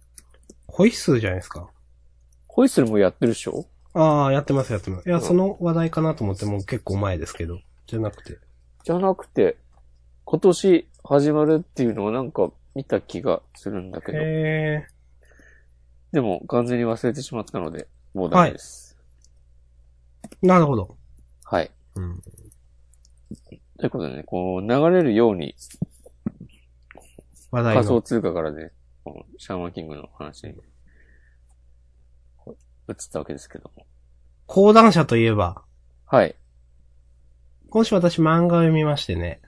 [0.68, 1.68] ホイッスルじゃないですか。
[2.58, 3.66] ホイッスルもやってるでしょ？
[3.94, 5.08] ああ、やってますやってます。
[5.08, 7.60] いや、うんその話題かなと思ってもう結構前ですけど。
[7.86, 8.36] じゃなくて。
[8.82, 9.58] じゃなくて、
[10.24, 14.18] 今年始まるっていうのをなんか見た気がするんだけど。
[14.18, 14.86] へえ。
[16.10, 18.98] でも完全に忘れてしまったので、もうダメです。
[20.42, 20.96] なるほど。
[21.44, 21.70] はい。
[21.94, 22.20] うん。
[23.78, 25.54] ということでね、こう流れるように
[27.52, 27.82] 話題の。
[27.82, 28.72] 仮想通貨からね、
[29.36, 30.54] シャーマンキングの話に
[32.88, 33.86] こう移ったわけですけども。
[34.46, 35.62] 講談社といえば、
[36.06, 36.34] はい。
[37.68, 39.42] 今週私漫画を読みましてね。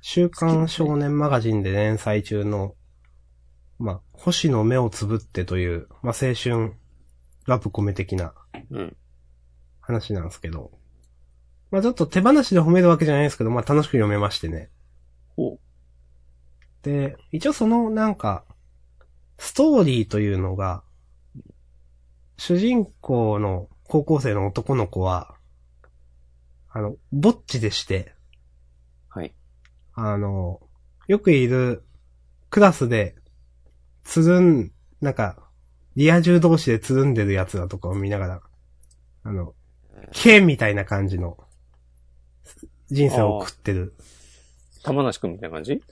[0.00, 2.76] 週刊少年マガジンで連載中の、
[3.78, 6.74] まあ、星の目をつぶってという、まあ、青春、
[7.46, 8.34] ラブコメ的な
[8.70, 8.96] うん。
[9.80, 10.70] 話なんですけど。
[11.70, 14.70] まあ、ちょっと手放しで褒めるわけじゃないですけど、まあ、楽しく読めましてね。
[15.36, 15.58] お
[16.82, 18.44] で、一応そのなんか、
[19.38, 20.82] ストーリーというのが、
[22.36, 25.34] 主人公の高校生の男の子は、
[26.70, 28.14] あの、ぼっちでして、
[29.08, 29.34] はい。
[29.94, 30.60] あの、
[31.06, 31.84] よくいる
[32.50, 33.14] クラスで、
[34.02, 35.38] つるん、なんか、
[35.96, 38.42] リア充同士でつるんでるやつだとかを見ながら、
[39.22, 39.54] あの、
[40.12, 41.38] 剣みたいな感じの、
[42.90, 43.94] 人生を送ってる。
[44.82, 45.82] 玉梨くんみたいな感じ？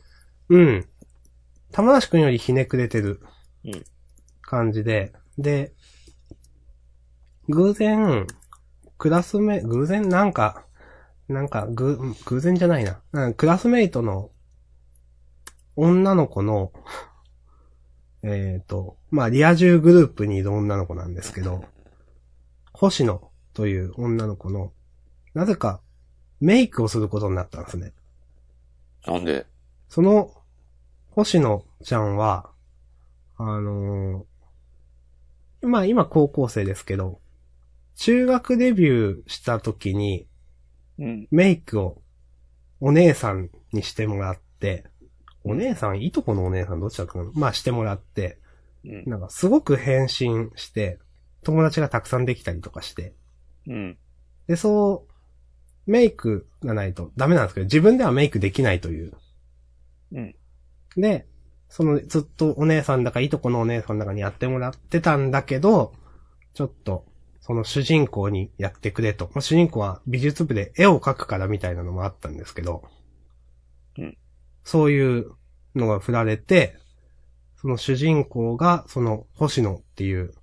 [0.49, 0.89] うん。
[1.71, 3.29] 玉梨くんよりひねくれてるうん
[4.43, 5.73] 感じで、で、
[7.49, 8.27] 偶然、
[8.99, 10.65] クラスメ、偶然なんか、
[11.29, 13.01] なんか、ぐ、偶然じゃないな。
[13.13, 14.31] うんクラスメイトの
[15.77, 16.73] 女の子の、
[18.23, 21.65] えっ、と、まあ、リア充グループにいる女の子なんですけど、
[22.73, 24.73] 星野という女の子の、
[25.35, 25.81] なぜか
[26.41, 27.93] メイクをすることになったんですね。
[29.07, 29.47] なんで？
[29.89, 30.33] その、
[31.11, 32.52] 星野ちゃんは、
[33.49, 37.21] あのーまあ今高校生ですけど、
[37.97, 40.27] 中学デビューした時に
[40.99, 41.29] うん。
[41.31, 42.03] メイクを
[42.81, 44.85] お姉さんにしてもらって、
[45.45, 47.31] お姉さん、いとこのお姉さんどっちだったかな？
[47.35, 48.39] まあしてもらって、
[48.85, 49.05] うん。
[49.07, 50.99] なんかすごく変身して、
[51.43, 53.15] 友達がたくさんできたりとかして、
[53.67, 53.99] うん。
[54.49, 55.07] で、そ
[55.87, 59.13] う、メイクがないとダメなんですけど、自分ではメイクできないという。
[60.13, 60.35] うん。
[60.97, 61.27] で、
[61.73, 65.95] そのずっとお姉さんだかいとこのお姉さんだかにやってもらってたんだけど、
[66.53, 67.07] ちょっと、
[67.41, 69.31] その主人公にやってくれと。
[69.33, 72.83] まあ、主人公は美術部で絵を描くからみたいなのもあったんですけど、
[73.97, 74.19] うん。
[74.65, 75.33] そういう
[75.75, 76.77] のが振られて、
[77.57, 80.35] その主人公が、その星野っていう、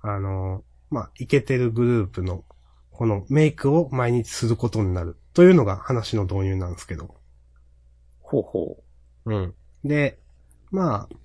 [0.00, 2.46] あの、まあ、イケてるグループの、
[2.90, 5.18] このメイクを毎日することになる。
[5.34, 7.16] というのが話の導入なんですけど。
[8.22, 8.82] ほうほ
[9.26, 9.54] うん。
[9.84, 10.18] で、
[10.70, 11.16] まあ、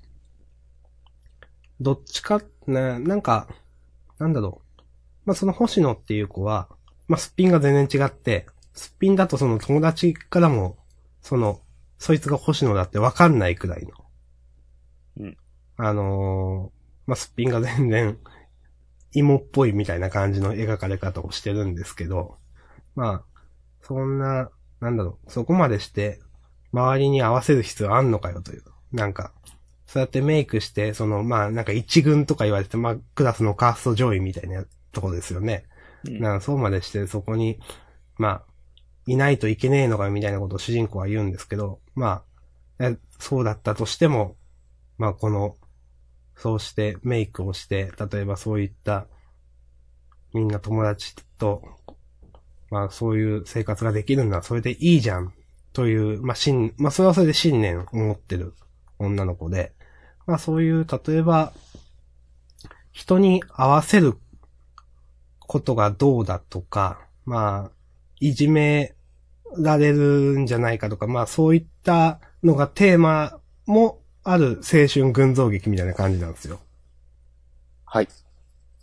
[1.79, 3.47] どっちか、ね、なんか、
[4.19, 4.81] なんだろう。
[5.25, 6.69] まあその星野っていう子は、
[7.07, 10.77] まあすっぴんが全然違って、すっぴんだとその友達からも、
[11.21, 11.61] その、
[11.97, 13.91] そいつが星野だってわかんないくらいの。
[15.17, 15.37] うん。
[15.77, 16.75] あのー
[17.07, 18.17] まあすっぴんが全然、
[19.13, 22.37] 芋っぽいみたいな感じの描かれ方をしてるんですけど、
[22.95, 23.41] まあ、
[23.81, 24.49] そんな、
[24.81, 26.21] なんだろう、そこまでして、
[26.73, 28.63] 周りに合わせる必要あんのかよという。
[28.91, 29.33] なんか、
[29.85, 35.65] そうやってメイクして、その、まあ、なんか一軍とか言われて、まあ、クラスのカースト上位みたいなところですよね。
[36.05, 36.11] う。
[36.11, 37.59] うんなんかそうまでして、そこに、
[38.17, 38.43] まあ、
[39.07, 42.23] いないといけねえのかみたいなことを主人公は言うんですけど、ま
[42.79, 44.35] あ、えそうだったとしても、
[44.97, 45.57] まあ、この、
[46.35, 49.07] そうしてメイクをして、例えばそういった、
[50.33, 51.63] みんな友達と、
[52.69, 55.33] まあそういう生活ができるんだ、それでいいじゃん、
[55.71, 58.53] という、まあ信、まあそれはそれで信念を持ってる
[58.99, 59.73] 女の子で、
[60.25, 61.53] まあそういう、例えば、
[62.91, 64.17] 人に合わせる
[65.39, 67.71] ことがどうだとか、まあ、
[68.19, 68.95] いじめ
[69.57, 76.59] られるんじゃないかとか、まあそういったのがテーマもある青春群像劇みたいな感じなんですよ。
[77.85, 78.07] はい。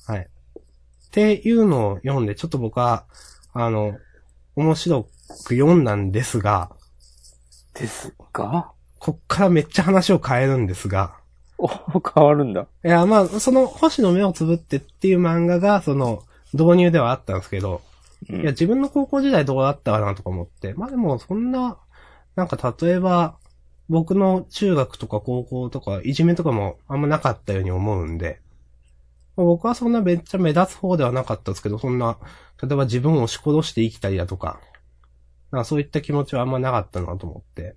[0.07, 0.21] はい。
[0.21, 3.07] っていうのを読んで、ちょっと僕は、
[3.53, 3.99] あの、
[4.57, 5.05] 面白
[5.45, 6.71] く読んだんですが、
[7.75, 8.71] ですが？
[9.03, 11.17] こっからめっちゃ話を変えるんですが、
[11.59, 12.69] お、変わるんだ。
[12.85, 17.83] いや、まあ、その、星の目をつぶってっていう漫画が、その、導入ではあったんですけど、
[18.31, 20.75] うんいや、自分の高校時代どうだったかなとか思って。
[20.75, 21.79] まあでも、そんな、
[22.37, 23.39] なんか例えば、
[23.89, 28.41] 僕の中学とか高校とか、いじめとかもあんまなかったように思うんで、
[29.35, 32.19] まあ僕はそんなめっちゃ目立つ方ではなかったですけど、そんな、
[32.63, 34.61] 例えば自分を押し殺して生きたりだとか、
[35.51, 37.75] なんかそういった気持ちはあんまなかったなと思って。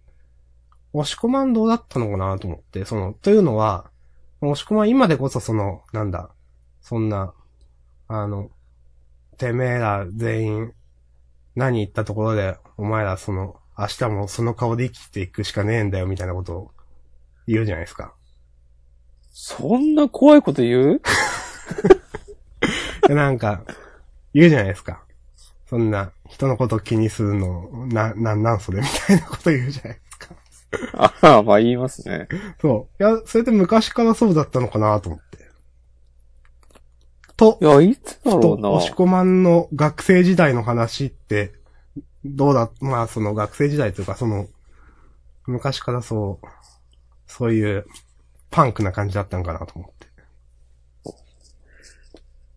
[0.97, 3.91] 押し込まんどうだったのかなと思って、その、というのは、
[4.39, 6.29] 押し込まん今でこそその、なんだ、
[6.81, 7.33] そんな、
[8.07, 8.49] あの、
[9.37, 10.73] てめえら全員、
[11.55, 16.71] 何言ったところで、お前らその、明日もその顔で生きていくしかねえんだよ、みたいなことを
[17.45, 18.13] 言うじゃないですか。
[19.33, 21.01] そんな怖いこと言う？
[23.09, 23.63] で なんか、
[24.33, 25.03] 言うじゃないですか。
[25.67, 29.99] そんな、人のこと気にするの、な、な、なんそれみたいなこと言うじゃない。
[30.93, 32.27] ああ、まあ言いますね。
[32.61, 33.03] そう。
[33.03, 35.35] いや、それって昔からそうだったのかなと思って。
[37.37, 38.69] とい、や、いつだろと、うな。
[38.71, 41.53] 押し込まんの学生時代の話って、
[42.23, 44.47] どうだ、まあその学生時代というかその、
[45.45, 46.47] 昔からそう、
[47.27, 47.85] そういう、
[48.51, 50.07] パンクな感じだったんかなと思って。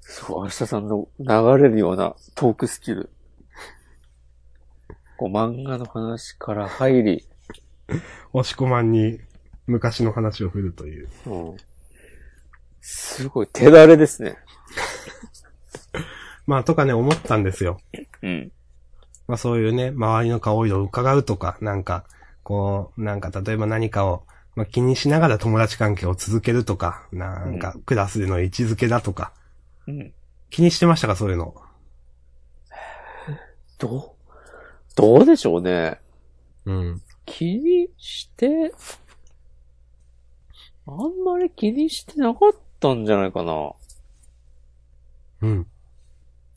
[0.01, 3.11] そう、明日さんの流れるようなトークスキル。
[5.17, 7.27] こう漫画の話から入り、
[8.33, 9.21] 押し込まんに
[9.67, 11.09] 昔の話を振るという。
[11.27, 11.57] うん、
[12.81, 14.37] すごい手だれですね。
[16.47, 17.81] まあとかね、思ったんですよ。
[18.23, 18.53] うん。
[19.27, 22.05] まあそういうね、周りの顔色を伺うとか、なんか、
[22.43, 24.25] こう、なんか例えば何かを、
[24.57, 29.33] まあ、気にしながら友達関係を続けるとか、なんかクラスでの位置づけだとか、
[29.87, 30.13] うん。
[30.51, 31.55] 気にしてましたかそういうの？
[33.79, 34.35] どう、
[34.97, 36.01] どうでしょうね。
[36.65, 37.03] うん。
[37.31, 38.73] 気にして、
[40.87, 43.73] あんまり気にしてなかったんじゃないかな。
[45.43, 45.67] うん。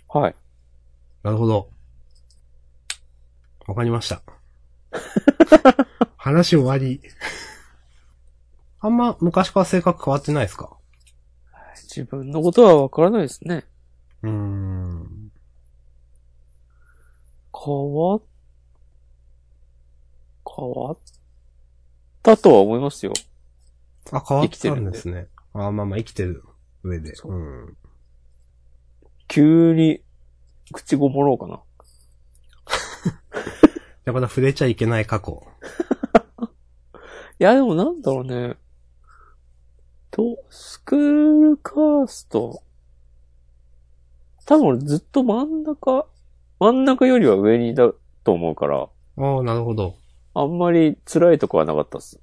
[0.08, 0.36] はい。
[1.24, 1.70] なるほど。
[3.68, 4.22] わかりました。
[6.18, 7.02] 話終わり。
[8.80, 10.78] あんま昔から性格変わってないですか？
[11.84, 13.66] 自分のことはわからないですね。
[14.24, 15.32] うーん。
[17.54, 18.22] 変わっ、
[20.56, 20.98] 変わっ
[22.24, 23.14] たとは思いますよ。
[24.12, 25.28] あ、変わった生きてるんですね。
[25.54, 26.44] あ、まあまあ生きてる
[26.84, 27.16] 上で。
[27.16, 27.78] そううん。
[29.28, 30.02] 急に、
[30.74, 31.62] 口ごもろうかな。
[34.06, 35.44] やっぱ触れちゃいけない過去。
[37.40, 38.58] いや、でもなんだろうね。
[40.12, 42.64] と、スクールカースト。
[44.46, 46.06] 多分俺ずっと真ん中、
[46.60, 47.92] 真ん中よりは上にいた
[48.24, 49.96] と思うから、ああ、なるほど。
[50.34, 52.20] あんまり辛いとこはなかったっす。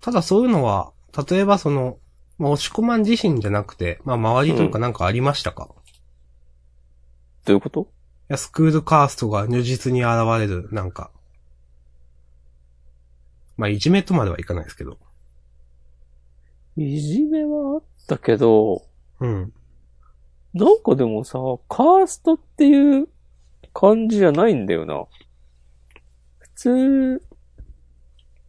[0.00, 0.92] ただそういうのは、
[1.28, 1.98] 例えばその、
[2.38, 5.74] まあ、押し込まん自身じゃなくて、まあ周りというかなんかありましたか、い
[7.46, 7.88] どういうこと？
[8.28, 11.10] や、スクールカーストが如実に現れる、なんか。
[13.56, 14.98] まあいじめとまではいかないですけど。
[16.76, 18.82] いじめはあったけど、
[19.20, 19.52] うん。
[20.54, 23.08] なんかでもさ、カーストっていう
[23.74, 25.04] 感じじゃないんだよな。
[26.62, 27.22] 普通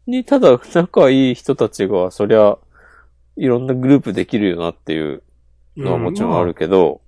[0.05, 2.59] にただ仲いい人たちが、そりゃ、
[3.37, 5.23] いろんなグループできるよなっていう
[5.75, 7.01] のはもちろんあるけど、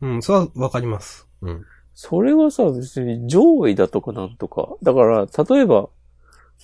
[0.00, 1.28] うん、うん、それはわかります。
[1.42, 1.64] うん。
[1.94, 4.68] それはさ、別に上位だとかなんとか。
[4.82, 5.90] だから、例えば、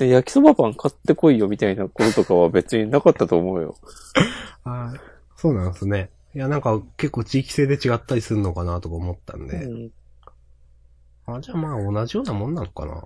[0.00, 3.76] ね焼きそばパン買ってこいよみたいなこととかは別になかったと思うよ。
[4.64, 5.00] はい。
[5.36, 6.10] そうなんですね。
[6.34, 9.56] いや、なんか結構地域性で違ったりするのかなとか思ったんで。
[9.58, 9.92] うん
[11.26, 13.04] あ、じゃあまあ同じようなもんなのかな。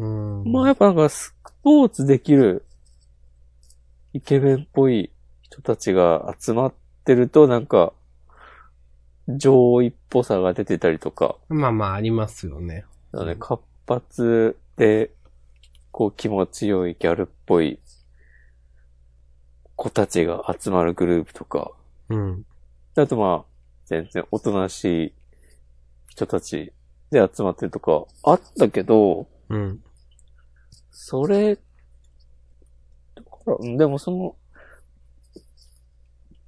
[0.00, 0.06] うー
[0.48, 0.50] ん。
[0.50, 2.64] まあやっぱなんかスポーツできる
[4.12, 5.10] イケメンっぽい
[5.42, 6.74] 人たちが集まっ
[7.04, 7.92] てるとなんか
[9.28, 12.84] 上位っぽさが出てたりとか、まあまあありますよね。
[13.12, 15.10] だね、活発で
[15.92, 17.78] こう気持ちよいギャルっぽい
[19.76, 21.72] 子たちが集まるグループとか、
[22.08, 22.44] うん。
[22.96, 23.50] あとまあ、
[23.86, 25.12] 全然おとなしい
[26.08, 26.72] 人たち
[27.10, 29.82] で集まってるとかあったけど、うん。
[30.90, 31.58] それ、
[33.76, 34.36] でもその、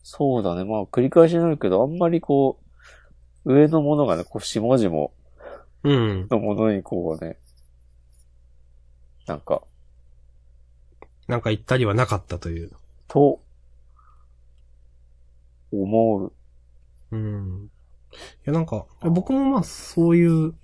[0.02, 0.64] そうだね。
[0.64, 2.60] まあ、繰り返しになるけど、あんまりこ
[3.44, 4.60] う、上のものがね、こう、下
[5.92, 6.28] ん。
[6.30, 7.38] のものにこうね、
[9.26, 9.62] なんか、
[11.28, 12.72] なんか言ったりはなかったという。
[13.08, 13.40] と、
[15.72, 16.32] 思う。
[17.10, 17.64] うん。
[17.64, 20.54] いや、なんか、僕もまあ、そういう、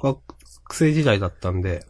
[0.00, 0.20] 学
[0.70, 1.84] 生時代だったんで、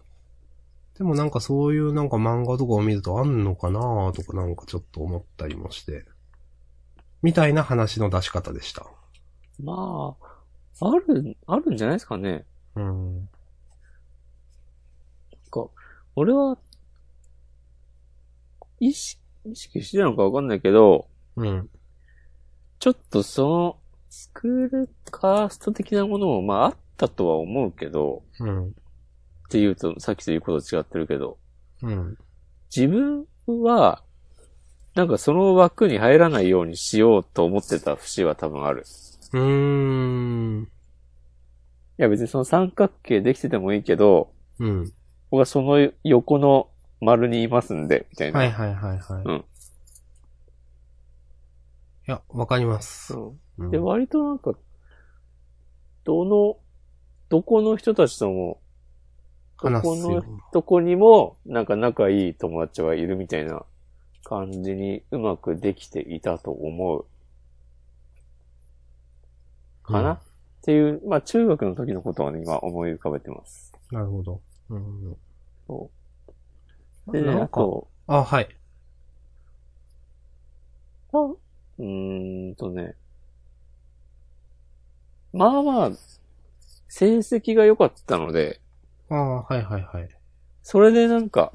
[0.98, 3.80] でもなんかそういうなんか漫画とかを見るとあんのかな
[4.12, 6.04] とかなんかちょっと思ったりもして、
[7.22, 8.84] みたいな話の出し方でした。
[9.62, 10.16] ま
[10.80, 12.44] あ、ある、あるんじゃないですかね。
[12.74, 13.14] うん。
[13.16, 13.26] なん
[15.50, 15.68] か、
[16.16, 16.58] 俺は、
[18.80, 21.70] 意識、意識してたのかわかんないけど、うん。
[22.80, 23.76] ちょっとその、
[24.10, 28.74] スクールカースト的なものも、まああったとは思うけど、うん。
[29.48, 31.38] っていうと、さっきと言うこと違ってるけど、
[31.82, 32.18] うん。
[32.74, 34.02] 自分は、
[34.94, 38.84] なんかその枠に入らないようにしようと思ってた節は多分ある。
[39.32, 40.68] うーん。
[41.98, 44.92] いや別にその三角形できててもいいけど、うん。
[45.30, 46.68] 僕はその横の
[47.00, 48.40] 丸にいますんで、みたいな。
[48.40, 49.22] はいはいはいはい。
[49.24, 49.44] うん
[52.06, 53.14] いや、わかります。
[53.14, 54.52] うんうんで、割となんか、
[56.04, 56.56] どの、
[57.28, 58.60] どこの人たちとも、
[59.58, 60.40] 話すよの。
[60.52, 63.64] とこにも、なんか仲いい友達がいるみたいな
[64.24, 67.06] 感じにうまくできていたと思う。
[69.82, 70.20] かな、うんっ
[70.62, 73.72] ていう、まあ中学の時のことはね、今思い浮かべてます。
[73.90, 74.40] なるほど。
[74.70, 75.16] うん。
[75.66, 75.90] そ
[77.08, 77.12] う。
[77.12, 77.60] でね、なんか、
[78.06, 78.48] あ、はい。
[81.12, 82.94] あうーんとね、
[85.32, 85.90] まあまあ、
[86.88, 88.60] 成績が良かったので、
[89.10, 90.08] ああ、はいはいはい。
[90.62, 91.52] それでなんか、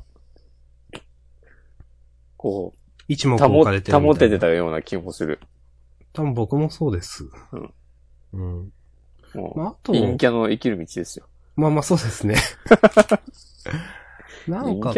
[2.38, 2.74] こ
[3.08, 5.40] 一目置かれてる保ててたような気もする。
[6.14, 7.30] 多分僕もそうです。
[7.52, 7.74] うん。
[8.34, 8.74] うん。
[9.34, 11.28] もまあ、あとう、、陰キャの生きる道ですよ。
[11.56, 12.36] まあまあそうですね。
[14.48, 14.94] なんか。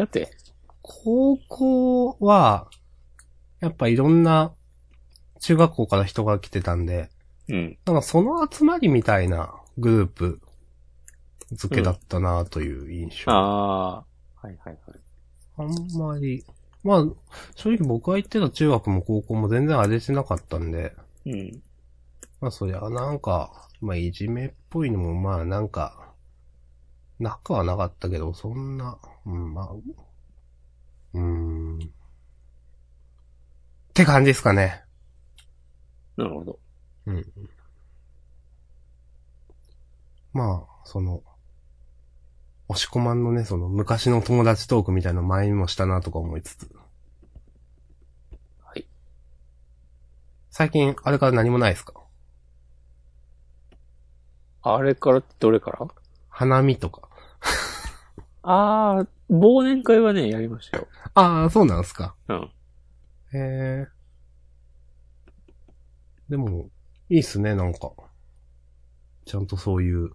[0.82, 2.70] 高校は、
[3.60, 4.54] やっぱいろんな
[5.40, 7.10] 中学校から人が来てたんで、
[7.50, 7.78] うん。
[7.86, 10.42] なんかその集まりみたいなグループ
[11.52, 13.32] 付けだったなという印象。
[13.32, 14.06] ああ、は
[14.44, 15.00] いはいはい。
[15.58, 16.44] あんまり、
[16.84, 17.06] まあ、
[17.56, 21.62] 正直僕が行ってた中学も高校も全然荒れてなかったんで、うん。
[22.40, 26.14] まあそりゃなんか、まあいじめっぽいのもまあなんか、
[27.20, 31.80] なくはなかったけど、そんな、うん、まあ、うーん。
[31.80, 31.88] っ
[33.94, 34.84] て感じですかね。
[36.18, 36.60] なるほど。
[37.06, 37.26] うん。
[40.34, 41.24] まあ、その、
[42.68, 46.76] 押し込まんのね、その昔の友達トークみたいなの前にもしたなとか思いつつ。
[48.64, 48.88] はい。
[50.50, 51.94] 最近、あれから何もないですか？
[54.64, 55.88] あれからってどれから？
[56.30, 57.08] 花見とか。
[58.42, 60.88] ああ、忘年会はね、やりましたよ。
[61.14, 62.16] ああ、そうなんですか。
[62.28, 62.52] うん。
[63.34, 63.88] へえ。
[66.30, 66.70] でも、
[67.10, 67.92] いいっすね、なんか。
[69.26, 70.12] ちゃんとそういう、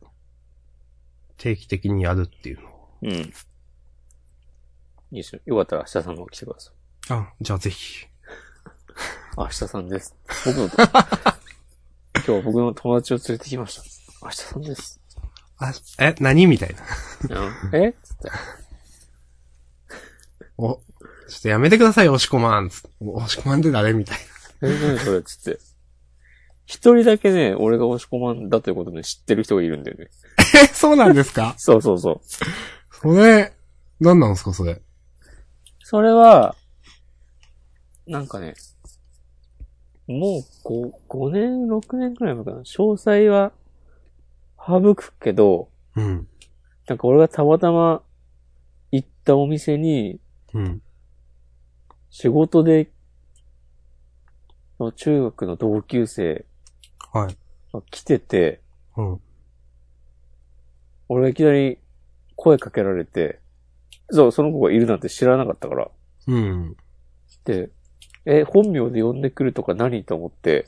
[1.41, 2.71] 定期的にやるっていうの。
[3.03, 3.11] うん。
[3.11, 3.33] い
[5.13, 5.41] いですよ。
[5.47, 6.75] よかったら明日さんも来てください。
[7.09, 8.07] あ、じゃあぜひ。
[9.39, 10.15] 明日さんです。
[10.45, 13.83] 僕の、 今日は僕の友達を連れてきました。
[14.27, 15.01] 明日さんです。
[15.57, 16.75] あ、え、何みたい
[17.29, 17.41] な。
[17.41, 17.95] うん、え？
[18.03, 18.31] つって。
[20.59, 20.81] お、ちょ
[21.39, 22.69] っとやめてください、押し込まん。
[22.69, 24.19] つって押し込まんって誰みたい
[24.61, 25.23] え、何それ？
[25.23, 25.59] つって。
[26.67, 30.11] 一人だけね、俺が押し込まんだということね、知ってる人がいるんだよね。
[30.73, 31.55] そうなんですか？
[31.59, 32.21] そうそうそう。
[32.91, 33.53] それ、
[34.01, 34.81] 何なんですか、それ？
[35.83, 36.55] それは、
[38.07, 38.55] なんかね、
[40.07, 42.59] もう5、5年、6年くらい前かな？
[42.61, 43.53] 詳細は
[44.67, 46.29] 省くけど、うん。
[46.89, 48.03] なんか俺がたまたま
[48.91, 50.21] 行ったお店に、
[50.55, 50.83] うん。
[52.11, 52.91] 仕事で、
[54.97, 56.47] 中学の同級生
[57.13, 57.37] はい。
[57.73, 58.61] が来てて、
[58.97, 59.21] うん。
[61.13, 61.79] 俺がいきなり
[62.37, 63.41] 声かけられて、
[64.11, 65.91] そう、その子がいるなんて知らなかったから。
[66.29, 66.77] うん。
[67.45, 67.71] で、
[68.25, 70.67] え、本名で呼んでくるとか何と思って、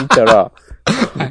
[0.00, 0.52] 見たら、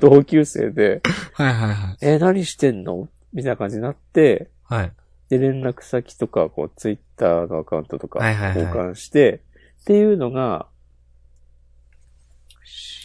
[0.02, 1.02] 同級生で、
[1.34, 1.98] はいはいはい。
[2.02, 3.08] え、何してんの？
[3.32, 4.92] みたいな感じになって、はい。
[5.30, 9.44] で、連絡先とか、こう、ツイッターのアカウントとかはいはいはい交換して、
[9.82, 10.68] っていうのが、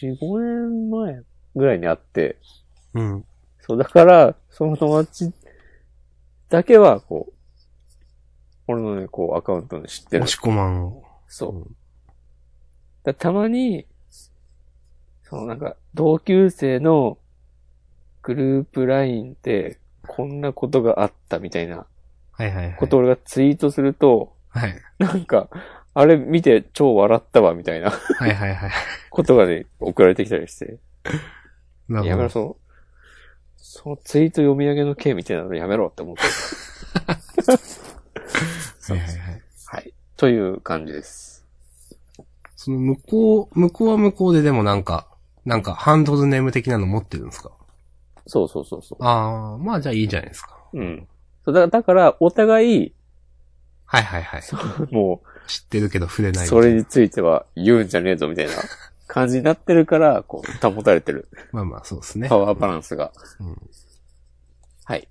[0.02, 1.22] 4、5年前
[1.54, 2.38] ぐらいにあって、
[2.94, 3.24] うん。
[3.66, 5.32] そう、だから、その友達
[6.48, 7.32] だけは、こう、
[8.68, 10.32] 俺のね、こう、アカウントで知ってる押。
[10.32, 10.94] し込まん。
[11.26, 11.70] そう。
[13.02, 13.86] だたまに、
[15.24, 17.18] そのなんか、同級生の
[18.22, 21.86] グループラインで、こんなことがあったみたいな
[22.30, 22.76] はいはいはい。
[22.78, 24.80] ことを俺がツイートすると、はい。
[24.98, 25.48] なんか、
[25.94, 28.70] あれ見て超笑ったわ、みたいなはいはいはい。
[29.10, 30.78] ことがね、送られてきたりして。
[31.88, 32.28] なるほど。
[32.28, 32.56] その、
[33.68, 36.22] そのツイート読み上げの件みたいなのやめろって思って。
[38.92, 39.42] はいはいはい。
[39.66, 39.92] はい。
[40.16, 41.44] という感じです。
[42.54, 45.08] その向こう、向こうは向こうででもなんか、
[45.44, 47.50] なんかハンドルネーム的なの持ってるんですか？
[48.28, 50.56] そうそうそうそああ、まあじゃあいいじゃないですか。
[50.72, 50.78] う。
[50.78, 51.08] うん。
[51.44, 52.92] そうだだから、お互い、
[53.84, 54.42] はいはいはい。
[54.94, 56.46] も知ってるけど触れなう、い。
[56.48, 58.52] それについては言うんじゃねえぞ、みたいな
[59.06, 61.28] 感じになってるから、こう、保たれてる。
[61.52, 62.38] まあまあそうですねパ。
[62.38, 63.12] ワーバランスが。
[63.40, 63.70] うん
[64.84, 65.08] はい。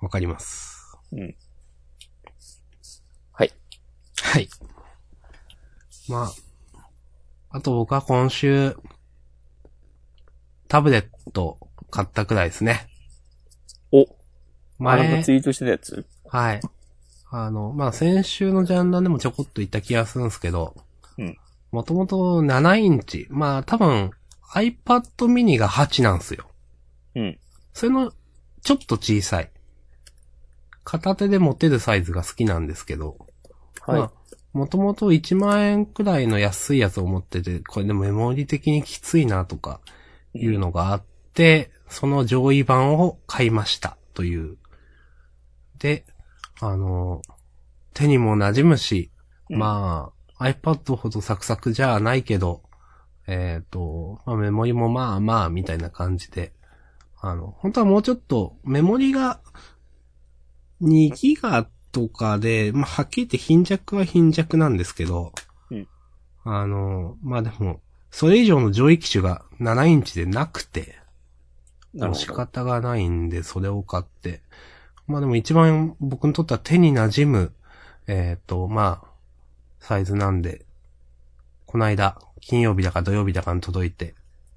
[0.00, 0.96] わかります。
[1.12, 1.36] うん。
[3.30, 3.52] はい。
[4.20, 4.48] はい。
[6.08, 6.32] まあ、
[7.50, 8.76] あと僕は今週、
[10.66, 11.58] タブレット
[11.90, 12.88] 買ったくらいですね。
[13.92, 14.06] お、あ
[14.78, 16.04] 前、なんかツイートしてたやつ？
[16.26, 16.60] はい。
[17.30, 20.82] あの、まあ、先週のジャンダンでもちょこっと言った気がするんですけど、うん。
[21.74, 23.26] もともと7インチ。
[23.30, 24.12] まあ、多分
[24.54, 26.48] iPad mini が8なんですよ。
[27.16, 27.38] うん。
[27.72, 28.12] それの、
[28.62, 29.50] ちょっと小さい。
[30.84, 33.16] 片手で持てるサイズが好きなんですけど、
[33.80, 33.98] はい。
[33.98, 34.12] まあ、
[34.52, 39.80] もともと1万円くらいの安いやつを持ってて、これでもメモリ的にきついなとか
[40.32, 41.02] いうのがあっ
[41.32, 44.58] て、その上位版を買いましたという。
[45.80, 46.06] で、
[46.60, 47.20] あの、
[47.94, 49.10] 手にも馴染むし、
[49.50, 52.62] うんまあ、iPad ほどサクサクじゃないけど、
[53.26, 56.52] えっ、と、まあメモリもまあまあみたいな感じで、
[57.20, 59.40] あの、本当はもうちょっとメモリが
[60.82, 65.32] 2ギガとかで、まあはっきり言って貧弱は貧弱なんですけど、
[65.70, 65.88] うん
[66.44, 67.80] あの、まあでも、
[68.10, 70.98] それ以上の上位機種が7インチでなくて、
[72.14, 72.26] 仕。
[72.26, 74.42] 方がないんで、それを買って。
[75.06, 77.52] まあでも一番僕にとっては手に馴染む、
[78.06, 79.13] えっ、と、まあ、
[79.84, 80.64] サイズなんで、
[81.66, 84.14] この間、金曜日だか土曜日だかに届いて、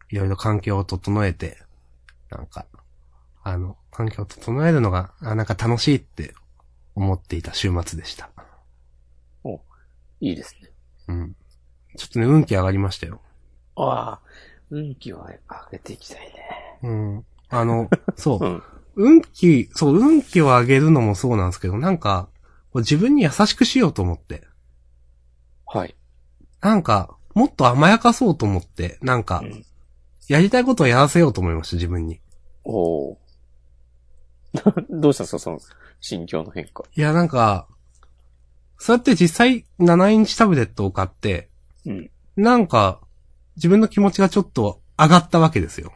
[0.10, 1.58] いろいろ環境を整えて、
[2.30, 2.66] なんか、
[3.44, 6.34] あの、環境を整えるのが、あなんか楽しいって
[6.96, 8.30] 思っていた週末でした。
[10.20, 10.72] いいですね。
[11.10, 11.36] うん。
[11.98, 13.22] ちょっとね、運気上がりましたよ。
[13.76, 14.22] ああ、
[14.70, 16.80] 運気は上げていきたいね。
[16.84, 17.26] うん。
[17.50, 18.50] あの、 そうう。
[18.50, 18.64] ん。
[18.96, 22.30] 運気、そう、運気を上げるのもそうなんですけど、なんか、
[22.74, 24.47] 自分に優しくしようと思って。
[25.68, 25.96] はい。
[26.62, 29.66] なんか、もっと甘やかそうと思って、なんかうん、
[30.28, 32.20] やりたいことをやらせようと思いました、自分に。
[32.64, 33.18] おお。
[34.90, 35.60] どうしたんですかその、
[36.00, 36.84] 心境の変化。
[36.96, 37.68] いや、なんか、
[38.78, 41.50] そうやって実際7インチタブレットを買って、
[41.86, 42.12] うん。
[42.36, 43.02] なんか、
[43.56, 45.94] 自分の気持ちがちょっと上がったわけですよ。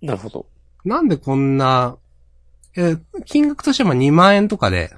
[0.00, 0.46] なるほど。
[0.84, 1.96] なんでこんな、
[2.76, 4.92] え、金額としては2万円とかで、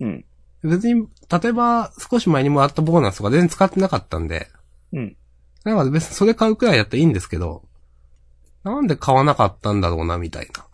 [0.00, 0.24] うん。
[0.62, 4.48] 別に、例えば少し前にもらったボーナスとか全然使ってなかったんで、
[4.92, 5.16] うん。
[5.64, 7.62] なんか別にそれ買うくらいだったらいいんですけど、
[8.64, 10.66] なんで買わなかったんだろうな、みたいな。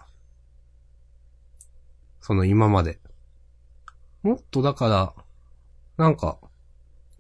[2.21, 2.99] その今まで。
[4.23, 5.15] もっとだから、
[5.97, 6.39] なんか、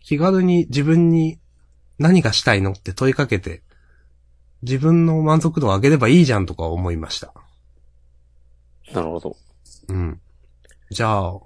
[0.02, 1.38] 気軽に自分に
[1.98, 3.62] 何がしたいのって問いかけて、
[4.62, 7.32] 自分の満足度を上げればいいじゃんとか思いました。
[8.92, 9.36] なるほど。
[9.88, 10.20] うん。
[10.90, 11.40] じゃあ、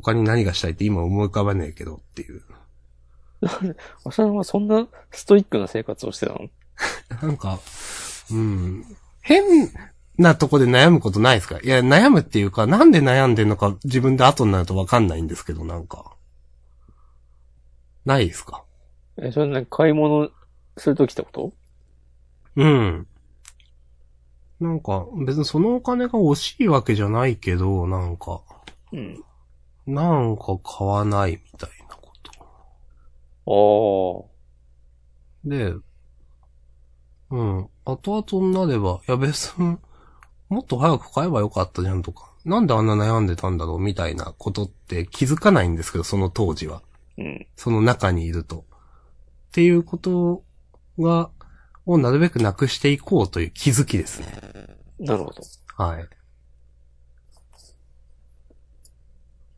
[0.00, 2.42] 他に何がしたいって今思い浮かばねえけどっていう。
[4.04, 6.48] あさんはそんなストイックな生活をしてたの？
[7.22, 7.58] なんか、
[8.30, 8.84] うん。
[9.22, 9.42] 変
[10.18, 11.58] なとこで悩むことないですか？
[11.60, 16.12] いや、悩むっていうか、なんで悩んでんのか自分で後になるとわかんないんですけど、なんか。
[18.04, 18.62] ないですか？
[19.18, 20.30] え、それね、買い物
[20.76, 21.52] するときってこと？
[22.56, 23.06] うん。
[24.60, 28.40] なんか、別にそのお金が惜しいわけじゃないけど、なんか、
[28.92, 29.22] うん。
[29.86, 32.12] なんか買わないみたいなこ
[33.44, 34.24] と。
[34.24, 35.48] ああ。
[35.48, 35.74] で、
[37.30, 37.68] うん。
[37.84, 39.78] 後々になれば、いや別に、
[40.48, 46.82] もっと早く買えばよかったじゃんとか、なんであんな悩んでたんだろうみたいなことって気づかないんですけど、その当時は。
[47.18, 47.46] うん。
[47.56, 48.58] その中にいると。
[48.58, 50.44] っていうこと
[50.98, 51.30] が、
[51.86, 54.26] をなるべくなくしていこうという気づきですね。
[54.98, 55.42] なるほど。
[55.76, 56.08] はい。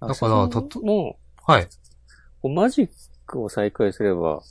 [0.00, 1.18] だからたとも
[1.48, 1.68] はい。
[2.42, 2.90] こうマジッ
[3.26, 4.42] クを再開すれば、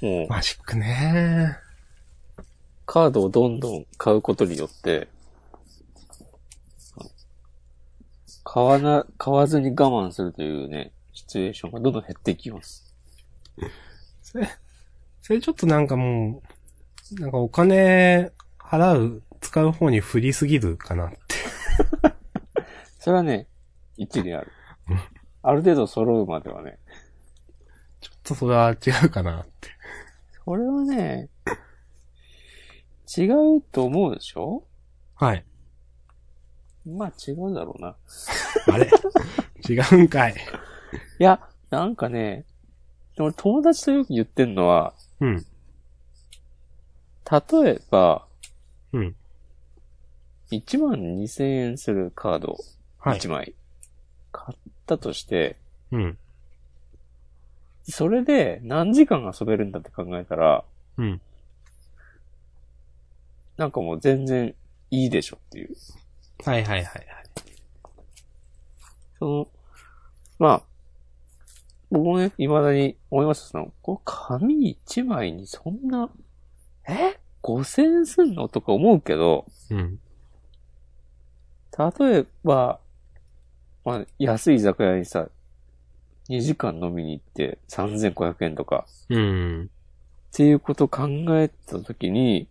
[0.00, 1.58] もう、マジックね
[2.86, 5.08] カードをどんどん買うことによって、
[8.44, 12.94] 買わな、買わずに我慢するというね、シチュエーションがどんどん減っていきます。
[14.22, 14.48] それ、
[15.20, 16.42] それちょっとなんかも
[17.18, 18.30] う、なんかお金
[18.60, 21.16] 払う、使う方に振りすぎるかなって。
[23.06, 23.46] それはね、
[23.96, 24.50] 一理ある
[24.90, 24.98] うん。
[25.44, 26.80] ある程度揃うまではね。
[28.00, 29.68] ちょっとそれは違うかなって。
[30.44, 31.28] これはね、
[33.16, 33.26] 違
[33.58, 34.64] うと思うでしょ？
[35.14, 35.44] はい。
[36.84, 37.94] まあ違うだろうな。
[38.72, 38.90] あれ？
[39.68, 40.34] 違うんかい。
[41.20, 42.44] いや、なんかね、
[43.14, 45.46] でも友達とよく言ってんのは、うん。
[47.30, 48.26] 例えば、
[48.92, 49.14] うん。
[50.50, 52.56] 1万2000円するカード
[53.06, 53.28] はい1。
[53.30, 53.54] 枚
[54.32, 55.56] 買ったとして、
[55.92, 56.18] うん。
[57.84, 60.64] それで何時間遊べるんだって考えたら、
[60.98, 61.20] うん。
[63.56, 64.54] なんかもう全然
[64.90, 65.76] いいでしょっていう。
[66.44, 67.06] はいはいはいはい。
[69.18, 69.48] その、
[70.38, 70.62] まあ、
[71.90, 73.46] 僕もね、未だに思いました。
[73.50, 76.10] その、こう紙一枚にそんな、
[76.88, 78.48] え ?5000 円すんの？
[78.48, 80.00] とか思うけど、うん。
[81.78, 82.80] 例えば、
[83.86, 85.28] まあ、安い居酒屋にさ、
[86.28, 89.70] 2時間飲みに行って3500円とか、うん。
[90.32, 91.06] っていうことを考
[91.38, 92.48] えたときに、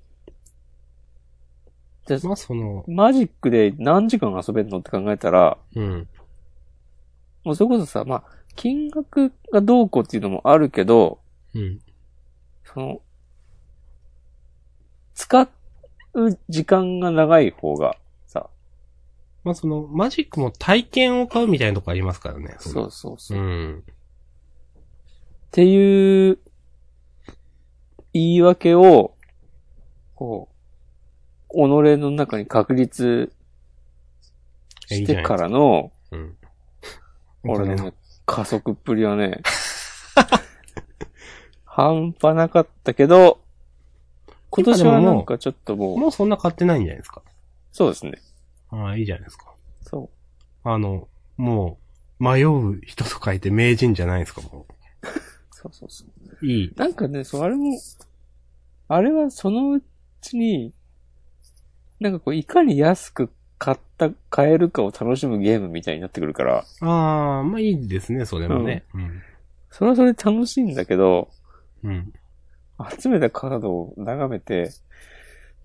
[2.08, 6.08] じゃあまあその、マジックで何時間遊べるのって考えたら、うん。
[7.44, 8.24] もうそれこそさ、まあ、
[8.56, 11.20] 金額がどうこうっていうのもあるけど、
[11.54, 11.82] うん。
[12.64, 13.02] その、
[15.16, 15.50] 使
[16.14, 18.05] う時間が長い方が、さ、
[19.46, 22.56] まあその、マジックも体験を買うみたいなとこありますからね。
[22.60, 23.38] そうそうそう。
[23.38, 23.84] うっん。
[25.52, 26.40] ていう、
[28.12, 29.14] 言い訳を、
[30.16, 30.50] こ
[31.50, 33.32] う、己の中に確立
[34.88, 36.38] してからの、うん。
[37.44, 37.94] 俺のね、
[38.26, 39.42] 加速っぷりはね、
[41.66, 43.40] 半端なかったけど、
[44.50, 47.22] 今年はなんかちょっともう、もうそんな買ってないんじゃないですか。
[47.72, 48.14] そうですね。
[48.76, 49.54] ああ、いいじゃないですか。
[49.84, 50.10] そ
[50.64, 51.08] あの、
[51.38, 51.78] も
[52.20, 54.74] う、迷う人と書いて名人じゃないですか、もう。
[55.52, 56.08] そうそうそう。
[56.42, 56.46] う。
[56.46, 56.74] いい。
[56.76, 57.78] なんかね、そう、あれも、
[58.88, 59.84] あれはそのう
[60.22, 60.74] ちに、
[62.00, 68.84] なんかこう、いかに安く買った、買えるかを楽しむゲームみたいになってくるから、ああ、まあいいですね、それもね。
[68.94, 69.22] うん。
[69.72, 71.30] それはそれで楽しいんだけど、
[71.84, 72.14] うん。
[73.00, 74.72] 集めたカードを眺めて、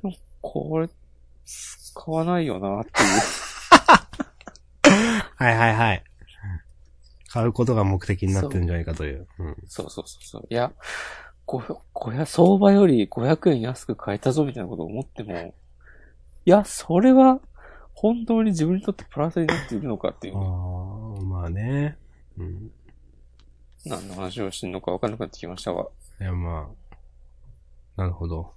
[0.02, 0.88] でもこれ、
[1.50, 3.08] 使わないよなっていう。
[5.36, 6.04] はいはいはい。
[7.28, 9.26] 買うことが目的になってるんじゃないかという。
[9.38, 9.56] うん。
[9.66, 10.46] そうそうそうそう。
[10.50, 10.72] いや、
[11.46, 15.54] こ、こや、相場より500円安く買えたぞみたいなことを思っても、
[16.44, 17.40] いや、それは、
[17.94, 21.96] 本当に自分にとってプラスになっているのかっていうあ、あ、まあね。
[22.36, 22.70] うん。
[23.84, 25.86] 何の話をしてるのか分かんなくなってきましたが。
[26.20, 26.96] いや、まあ。
[27.96, 28.54] なるほど。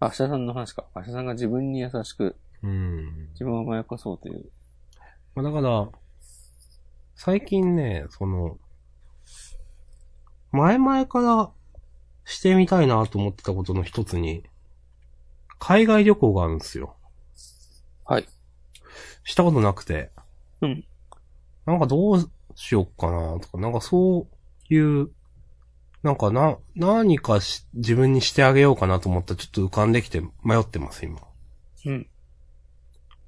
[0.00, 0.84] 明日さんの話か。
[0.94, 3.28] 明日さんが自分に優しく、うん。
[3.30, 4.44] 自分を甘やかそうという。
[5.34, 5.88] まあだから、
[7.14, 8.58] 最近ね、その、
[10.52, 11.50] 前々から
[12.24, 14.44] してみたいなと思ってたことの一つに、
[15.58, 16.96] 海外旅行があるんですよ。
[18.04, 18.28] はい。
[19.24, 20.10] したことなくて。
[20.60, 20.84] うん。
[21.64, 24.28] なんかどうしよっかなとか、なんかそ
[24.70, 25.10] ういう、
[26.06, 31.18] なんかな、何かし、自分にしてあげようかなと思ったらちょっと浮かんできて迷ってます、今。
[31.84, 32.06] うん。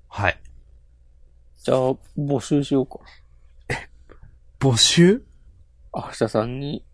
[0.06, 0.40] はい。
[1.56, 1.78] じゃあ、
[2.16, 3.00] 募集しようか。
[4.60, 5.24] 募集？
[5.92, 6.84] 明日さんに、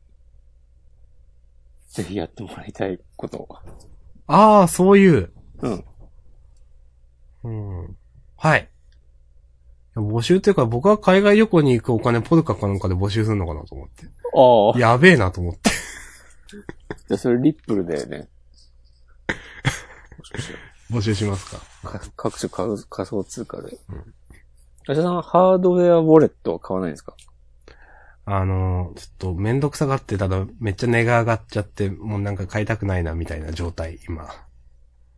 [1.91, 3.49] ぜひやってもらいたいことを。
[4.26, 5.32] ああ、そういう。
[5.61, 5.85] うん。
[7.45, 7.51] う
[7.91, 7.97] ん。
[8.39, 8.70] はい。
[9.97, 14.07] 募集っていうか、僕は海外旅行に行くお金、ポルカかなんかで募集するのかなと思って。
[14.35, 14.80] ああ。
[14.80, 15.73] やべえなと思って。
[16.49, 18.28] じゃあそれリップルでね。
[20.90, 21.61] 募集しますか。
[22.16, 23.78] 各種仮仮想通貨で。
[23.88, 24.14] うん
[24.86, 27.14] 明日さんはハードウェアウォレットは買わないんですか？
[28.26, 34.28] あのー、ちょっとめんどくさがってただ、めっちゃ値が上がっちゃって、もうなんか買いたくないな、みたいな状態、今。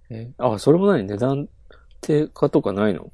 [0.08, 1.48] えあ、それも何値段
[2.00, 3.10] 低下とかないの？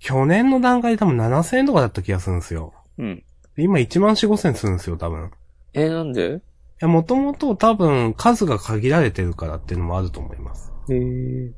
[0.00, 2.74] 去年の段階で多分7000円とかだった気がするんですよ。
[2.98, 3.24] うん。
[3.54, 5.26] で今1万4、5千するんですよ、多分。
[5.26, 5.30] い
[5.74, 6.40] えなんで？
[6.84, 10.72] や、もともと多分数が限られてるからっていうのもあると思います。
[10.90, 11.52] へえ。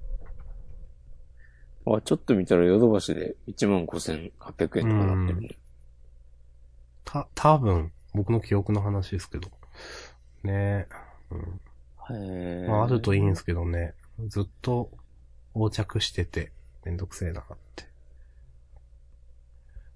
[1.87, 5.49] あ、ちょっと見たらヨドバシで15,800円とかなってるね。
[7.05, 9.51] た、多分、僕の記憶の話ですけど。
[10.43, 10.87] ね
[11.31, 11.61] うん。
[12.11, 13.95] へーまあ、あるといいんですけどね。
[14.29, 14.91] ずっと
[15.55, 16.53] 横着してて、
[16.85, 17.85] めんどくせえなって。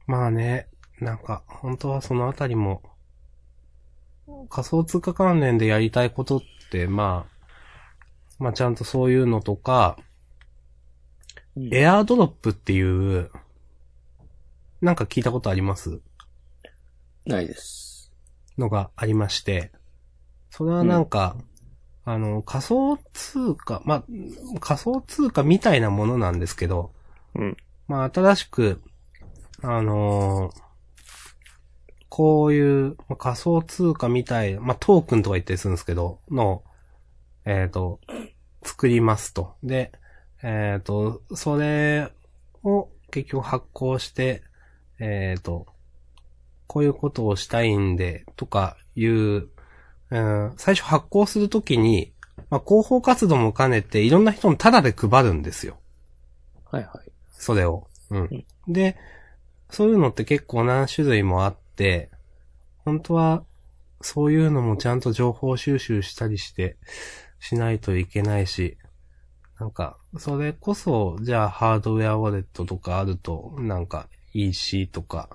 [0.07, 0.69] まあね、
[1.01, 2.83] なんか、本当はそのあたりも、
[4.49, 7.27] 仮想通貨関連でやりたいことって、ま
[8.39, 10.11] あ、まあちゃんとそういうのとか、うん
[11.73, 13.31] エアードロップっていう、
[14.81, 16.01] なんか聞いたことあります？
[17.27, 18.13] ないです。
[18.57, 19.73] のがありまして、
[20.51, 21.37] それはなんか、
[22.05, 24.05] あの、仮想通貨、まあ、
[24.61, 26.93] 仮想通貨みたいなものなんですけど、
[27.35, 27.57] うん。
[27.89, 28.81] まあ、新しく、
[29.63, 30.70] あのー
[32.11, 36.63] こういう、まあ仮想通貨みたい、まあ、トークンとか言ったりするんですけど、の、
[37.47, 38.01] えっ、と、
[38.63, 39.55] 作りますと。
[39.63, 39.93] で、
[40.43, 42.13] えっ、と、それ
[42.63, 44.43] を結局発行して、
[44.99, 45.67] えっ、と、
[46.67, 49.49] こういうことをしたいんで、とかいう、
[50.11, 52.13] うん、最初発行するときに、
[52.51, 55.79] まあ、広報活動も兼ねて、いろんな人にタダで配るんですよ。
[56.71, 57.13] はいはい。
[57.31, 57.87] それを。
[58.11, 58.45] うん。
[58.69, 58.97] で、
[59.71, 61.61] そういうのって結構何種類もあって、
[62.85, 63.45] 本当は、
[64.03, 66.77] そういうのもちゃんと情報収集したりして、
[67.39, 68.77] しないといけないし、
[69.59, 75.29] なんか、それこそ、じゃあハードウェアウォレットとかあると、なんか、いいしとか、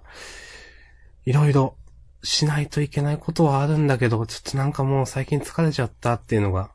[1.25, 1.75] いろいろ
[2.23, 6.71] しないといけないことはあるんだけど、ちょっとなんかもう最近疲れちゃったっていうのが、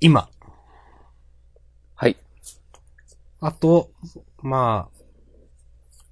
[0.00, 0.28] 今、
[1.94, 2.16] はい。
[3.40, 3.90] あと、
[4.42, 4.98] まあ、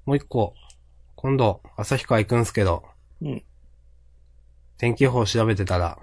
[0.04, 0.54] もう一個、
[1.26, 2.84] 今度、旭川行くんすけど、
[3.20, 3.42] うん。
[4.78, 5.98] 天気予報調べてたら、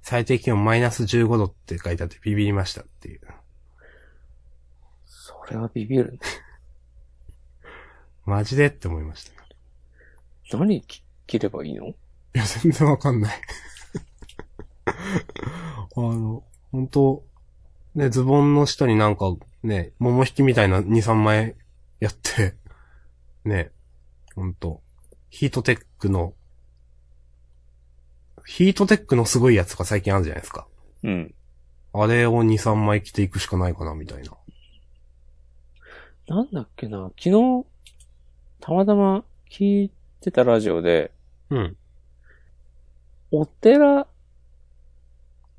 [0.00, 3.20] 最低気温マイナス15度って書いてあってビビりましたっていう。
[5.04, 6.18] それはビビるね。
[8.24, 9.32] マジでって思いました。
[9.32, 9.36] い
[10.58, 11.88] 何き切ればいいの？
[12.32, 13.34] や、全然わかんない。
[14.86, 17.22] あの、本当
[17.94, 19.26] ね、ズボンの下になんか、
[19.62, 21.54] ね、桃引きみたいな2、3枚
[22.00, 22.54] やって、
[23.44, 23.72] ね、
[24.34, 24.80] 本当
[25.30, 26.34] ヒートテックの、
[28.44, 30.66] ヒートテックのすごいやつが最近あるじゃないですか。
[31.02, 31.34] うん。
[31.94, 34.32] あれを2、3枚着ていくしかないかな、みたいな。
[36.28, 37.66] なんだっけな、昨日、
[38.60, 41.12] たまたま聞いてたラジオで、
[41.50, 41.76] うん。
[43.30, 44.06] お寺、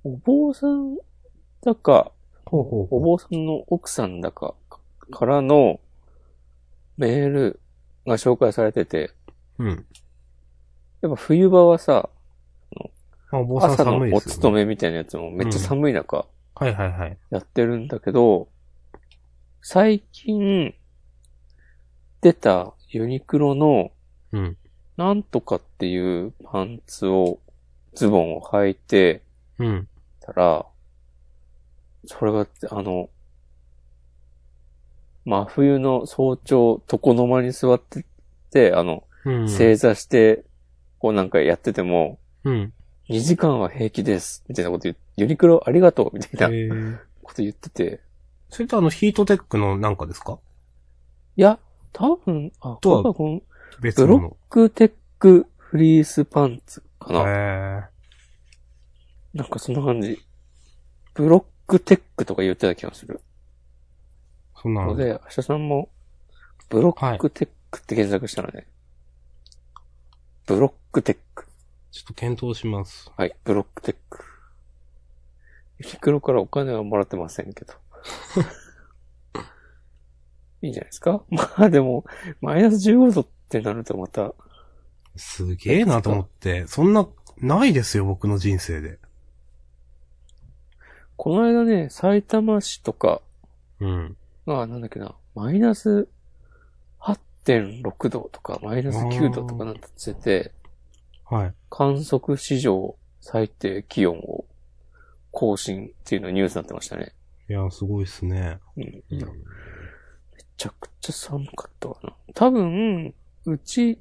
[0.04, 0.98] お坊さん
[1.64, 2.12] だか、
[2.46, 4.54] ほうほうお坊さんの奥さんだか
[5.12, 5.80] からの
[6.98, 7.60] メール
[8.06, 9.12] が紹介されてて、
[9.60, 9.86] うん。
[11.02, 12.10] やっぱ冬場はさ、
[13.32, 14.22] 朝のお。
[14.22, 16.26] 勤めみたいなやつもめっちゃ寒い中
[16.56, 17.18] はいはいはい。
[17.32, 18.48] やってるんだけど、
[19.62, 20.74] 最近
[22.22, 23.92] 出たユニクロの
[24.32, 24.58] うん。
[24.96, 27.40] なんとかっていうパンツを、
[27.96, 29.24] ズボンを履いて
[29.58, 29.88] うん。
[30.20, 30.66] たら、
[32.06, 33.10] それが、あの、
[35.26, 38.06] 真冬の早朝、床の間に座って
[38.52, 39.50] て、あの、うん。
[39.50, 40.44] 正座して、
[41.00, 42.74] こうなんかやってても、うん。
[43.10, 48.02] 2時間は平気です、みたいなこと言う、ユニクロありがとう、みたいなえー、こと言ってて、
[48.50, 50.40] それとあの、ヒートテックのなんかですか？
[51.36, 51.58] いや、
[51.92, 53.42] 多分、あ、とはこの
[53.82, 57.22] 別のブロックテックフリースパンツかな。
[57.22, 57.84] へ
[59.34, 60.20] なんかそんな感じ。
[61.16, 63.22] ブロックテックとか言ってた気がする。
[64.64, 65.90] ー、そんなのので、明日さんも、
[66.70, 68.68] ブロックテックって検索したらね、
[70.46, 71.46] ブロックテック。
[71.92, 73.12] ちょっと検討します。
[73.16, 74.24] はい、ブロックテック。
[75.80, 77.74] ユニクロからお金はもらってませんけど。
[80.62, 82.06] いいんじゃないですかまあでも、
[82.42, 84.34] マイナス15度ってなるとまた、
[85.16, 87.08] すげえなと思って、そんな、
[87.38, 89.00] ないですよ、僕の人生で。
[91.16, 93.22] この間ね、埼玉市とか
[93.80, 94.18] うん。
[94.46, 96.08] が、なんだっけな、マイナス
[97.00, 100.52] 8.6度とか、マイナス9度とかなってて、
[101.26, 101.54] はい。
[101.70, 104.46] 観測史上最低気温を
[105.32, 107.14] 更新っていうのがニュースになってましたね。
[107.50, 108.60] いや、すごいっすね。
[108.78, 108.84] うん。
[108.84, 109.22] うめん。
[110.58, 112.14] ちゃくちゃ寒かったかな。
[112.34, 113.14] 多分、
[113.46, 113.98] うち、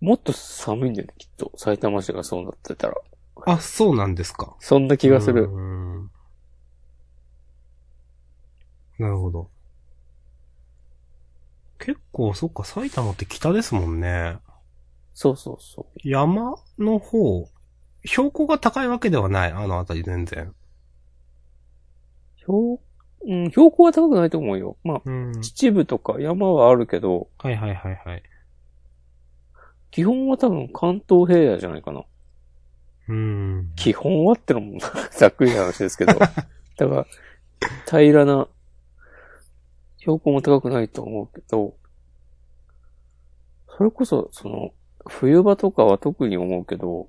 [0.00, 1.52] もっと寒いんだよね、きっと。
[1.56, 2.94] 埼玉市がそうなってたら。
[3.46, 4.56] あ、そうなんですか。
[4.60, 5.44] そんな気がする。
[5.44, 5.85] うん。
[8.98, 9.50] なるほど。
[11.78, 14.38] 結構、そっか、埼玉って北ですもんね。
[15.14, 16.08] そうそうそう。
[16.08, 17.48] 山の方、
[18.04, 20.54] 標高が高いわけではない、あのあたり全然。
[22.36, 22.78] 標、
[23.26, 24.76] うん、標高は高くないと思うよ。
[24.84, 25.40] まあ、うん。
[25.40, 28.22] 秩父とか山はあるけど、はいはいはいはい。
[29.90, 32.04] 基本は多分関東平野じゃないかな。
[33.08, 33.72] うん。
[33.76, 34.78] 基本はってのも
[35.12, 36.14] ざっくりな話ですけど。
[36.18, 36.44] だか
[36.78, 37.06] ら、
[37.86, 38.48] 平らな、
[40.06, 41.74] 標高も高くないと思うけど、
[43.76, 44.70] それこそ、その、
[45.04, 47.08] 冬場とかは特に思うけど、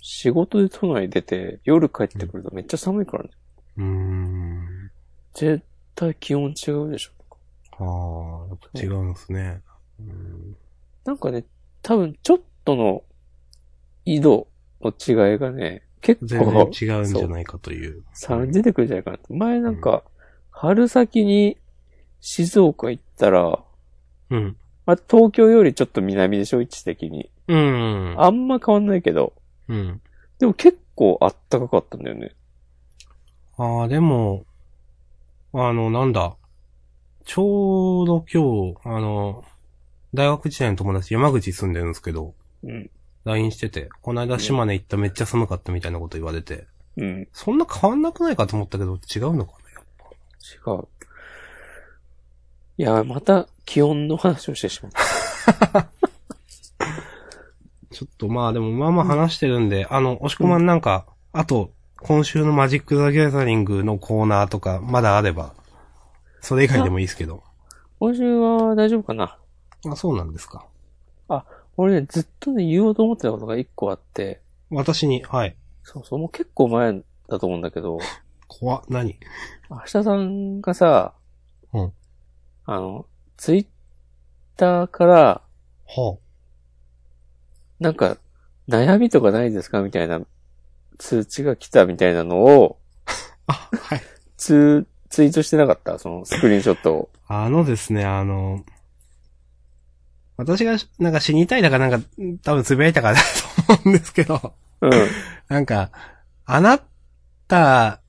[0.00, 3.30] 仕事で都内出て夜帰ってくるとめっちゃ寒いからね。
[3.78, 4.90] うん。
[5.32, 7.12] 絶対気温違うでしょ。
[7.78, 9.62] ああ、やっぱ違うんですね。
[9.98, 10.56] うん。
[11.06, 11.46] なんかね、
[11.80, 13.02] 多分ちょっとの
[14.04, 14.48] 緯度
[14.82, 18.04] の違いがね、結全然構違うんじゃないかという。
[18.12, 19.18] 差出てくるんじゃないかな。
[19.30, 20.04] 前なんか、
[20.56, 21.58] 春先に
[22.20, 23.58] 静岡行ったら、
[24.30, 24.56] うん。
[24.86, 27.28] まあ、東京よりちょっと南でしょ、位置的に。
[27.48, 28.14] うん。
[28.16, 29.34] あんま変わんないけど、
[29.68, 30.00] うん。
[30.38, 32.34] でも結構あったかかったんだよね。
[33.58, 34.46] ああ、でも、
[35.52, 36.36] あの、なんだ。
[37.24, 39.44] ちょうど今日、あの、
[40.14, 42.90] 大学時代の友達山口住んでるんですけど、うん。
[43.24, 47.28] LINE してて、この間島根行っためっちゃ寒かったみたいなこと言われて、うん。
[47.32, 49.63] そんな変わんなくないかと思ったけど、違うのか
[50.44, 50.88] 違う。
[52.76, 55.88] いや、また気温の話をしてしまった。
[57.90, 61.70] ちょっとまあでもまあまあ話してるんで、あの、押し込まんなんか、あと、
[62.00, 65.54] 今週のマジック・ザ・ギャザリングのコーナーとか、まだあれば、
[66.40, 67.42] それ以外でもいいですけど。
[68.00, 69.38] 今週は大丈夫かな
[69.86, 70.66] あ、そうなんですか。
[71.76, 74.40] 俺ね、ずっとね、言おうと思ってたことが一個あって、
[74.70, 75.56] 私に、はい。
[75.82, 77.98] そうそう、もう結構前だと思うんだけど、
[78.46, 79.18] 怖っ、何？
[79.74, 81.14] 明日さんがさ、
[81.72, 81.92] うん。
[82.66, 83.06] あの、
[83.36, 83.66] ツイッ
[84.56, 85.40] ターから、
[85.86, 86.18] は
[87.80, 88.16] なんか、
[88.68, 89.82] 悩みとかないですか？
[89.82, 90.20] みたいな
[90.98, 92.78] 通知が来たみたいなのを、
[93.46, 93.68] あ。
[93.72, 94.02] あ、はい。
[94.36, 95.98] ツツイートしてなかった？
[95.98, 97.10] そのスクリーンショットを。
[97.26, 98.64] あのですね、あの、
[100.36, 102.06] 私がなんか死にたいだかなんか、
[102.42, 103.20] 多分つぶやいたからだ
[103.66, 104.90] と思うんですけど、うん。
[105.48, 105.90] なんか、
[106.46, 106.80] あな
[107.48, 108.00] た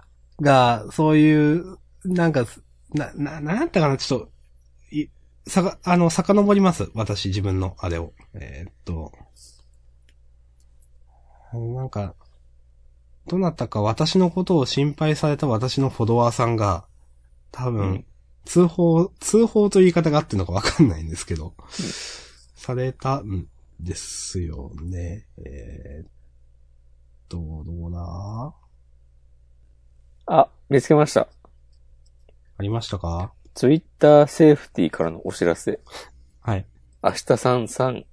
[0.41, 2.45] が、そういう、なんか、
[2.93, 4.31] な、な、なんだったかな、ちょっと、
[4.95, 5.07] い、
[5.47, 6.89] さが、あの、遡ります。
[6.93, 8.13] 私、自分の、あれを。
[8.33, 9.11] えーっと、
[11.53, 12.15] なんか、
[13.27, 16.85] どなたか私のことを心配された私のフォロワーさんが、
[17.51, 18.05] 多分、うん
[18.45, 21.55] 通報、通報という言い方があってるのかわかんないんですけど、
[22.55, 23.47] されたん
[23.79, 25.25] ですよね。
[25.43, 26.09] えーっ
[27.27, 28.53] と、どうだ？
[30.27, 31.27] あ、見つけました。
[32.57, 33.31] ありましたか？
[33.53, 35.79] ツイッターセーフティーからのお知らせ。
[36.41, 36.65] はい。
[37.03, 38.05] 明日さんさん。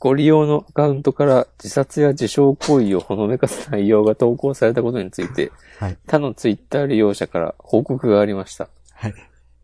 [0.00, 5.98] ご利用のアカウントから自殺や自傷行為をほのめかす内容が投稿されたことについて、はい。
[6.06, 8.68] 他のツイッター利用者から報告がありました。
[8.92, 9.14] はい。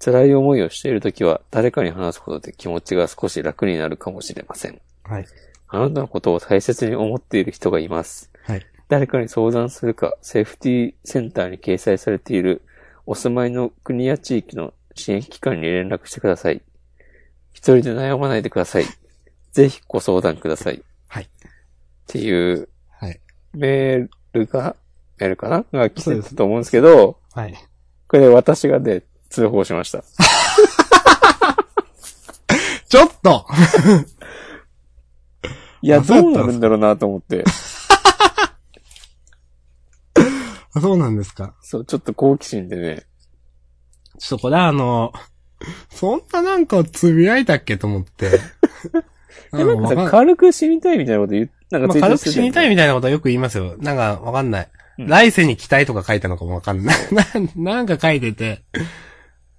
[0.05, 4.81] 辛い思いをしているときは誰かに話すことで気持ちが少し楽になるかもしれません。
[5.05, 5.27] はい。
[5.69, 8.31] あなたのことを大切に思っている人がいます。
[8.45, 8.67] はい。
[8.89, 12.63] 誰かに相談するか、セーフティーセンターに掲載されている
[13.07, 16.63] お住まいの国や地域の支援機関に連絡してください。
[17.53, 18.85] 一人で悩まないでください。
[19.53, 20.75] ぜひご相談ください。
[20.77, 21.29] っはい。
[22.07, 23.21] ていうはい。
[23.53, 24.77] メールが、
[25.19, 25.65] メールかな？
[25.73, 27.55] が来てたと思うんですけど、はい。
[28.09, 30.05] これで私がで通報しました。
[32.89, 33.47] ちょっと
[35.83, 37.45] いや、 どうなるんだろうなと思って。
[40.75, 41.55] あそうなんですか。
[41.63, 43.07] そう、ちょっと好奇心でね。
[44.19, 45.13] ちょっとこれあの、
[45.91, 48.31] そんななんかつぶやいたっけと思って。
[49.55, 53.77] え、なんかさ、軽く死にたいみたいなこと言う、なんかまあ、ツイート軽く死にたいみたいなことはよく言いますよ。
[53.79, 54.69] なんかわかんない。
[54.99, 56.97] うん来世に期待とか書いたのかもわかんない。
[57.13, 57.25] な
[57.75, 58.63] なんか書いてて、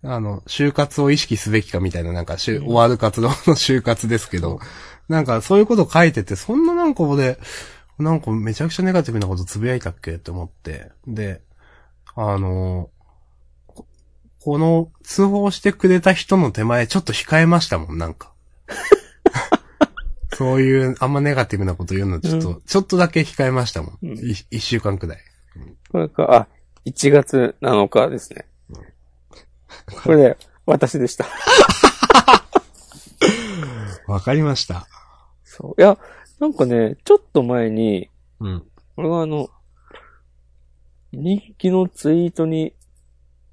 [0.01, 4.59] あの、就活を意識すべきかみたいな、なんか、終わる活動の就活ですけど、
[5.09, 7.37] なんかそういうこと書いてて、そんななんか俺、
[7.99, 10.91] なんかめちゃくちゃネガティブなことつぶやいたっけって思って。
[11.07, 11.41] で、
[12.15, 12.89] あの、
[13.67, 13.85] こ
[14.41, 18.33] この通報してくれた人の手前ちょっと控えましたもん、なんか。
[20.35, 23.99] そういう、あんまネガティブなこと言うのちょっと、ちょっとだけ控えましたもん。
[24.03, 25.19] うん週間くらい。
[25.91, 26.47] これか、あ、
[26.85, 28.45] 1月7日ですね。
[30.03, 31.25] これで、私でした。
[34.07, 34.87] わかりました。
[35.43, 35.81] そう。
[35.81, 35.97] いや、
[36.39, 38.09] なんかね、ちょっと前に、
[38.39, 38.63] うん。
[38.97, 39.49] 俺があの、
[41.11, 42.73] 人気のツイートに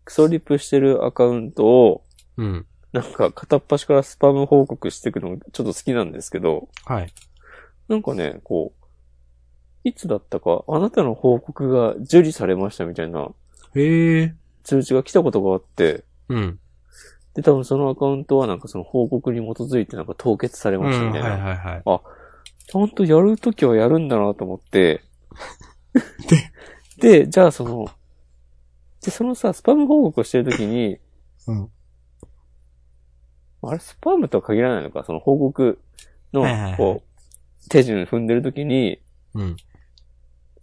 [0.04, 2.04] クソリプしてるアカウントを、
[2.36, 2.66] うん。
[2.92, 7.12] なんか片っ端からスパム報告していくのちょっと好きなんですけど、はい。
[7.88, 8.82] なんかね、こう、
[9.84, 13.30] いつだったか、あなたの報告が受理されましたみたいな
[13.74, 14.34] へえ。
[14.62, 16.58] 通知が来たことがあって、うん。
[17.34, 21.44] で、多分そのアカウントはなんかその報告に基づいてなんか凍結されうん、ましたはいみたいな。
[21.44, 21.82] はいはい。
[22.66, 25.02] ちゃんとやるときはやるんだなと思って。
[26.98, 27.86] で、じゃあその、
[29.04, 30.98] で、そのさ、スパム報告をしてるときに、
[31.46, 31.68] うん。
[33.62, 35.04] あれ、スパムとは限らないのか？
[35.04, 35.80] その報告
[36.32, 36.44] の
[36.76, 39.00] こう、手順踏んでるときに、
[39.34, 39.56] うん。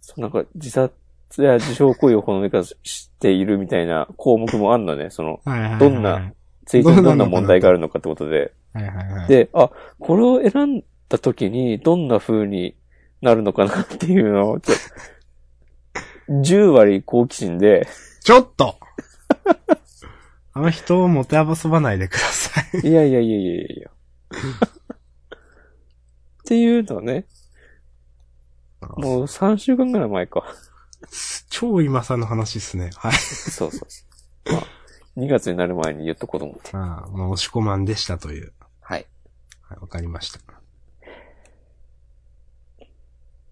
[0.00, 0.94] そうなんか自殺
[1.38, 5.10] や自傷行為をほのめかしているみたいな項目もあんのね。
[5.10, 5.40] その。
[5.78, 6.32] どんな
[6.64, 8.52] ツイートにどんな問題があるのかってことで。
[8.72, 12.76] はいはいはい。、で、あ、これを選んだ時にどんな風に
[13.20, 14.74] なるのかなっていうのを、ちょ
[16.30, 17.86] 10割好奇心で、
[18.22, 18.78] ちょっと
[20.52, 22.88] あの人をもてあばそばないでください。
[22.88, 23.90] いやいやいやいやいやいや。
[23.90, 23.92] っ
[26.44, 27.26] ていうのはね、
[28.80, 30.44] もう3週間ぐらい前か。
[31.50, 32.90] 超今さんの話っすね。
[32.94, 33.12] はい。
[33.12, 34.04] そうそうそ
[34.46, 34.52] う。
[34.52, 34.62] まあ、
[35.16, 36.76] 2月になる前に言っとこうと思って。
[36.76, 38.52] ああ、まあ、押し込まんでしたという。
[38.80, 39.06] はい。
[39.62, 40.59] はい、わかりました。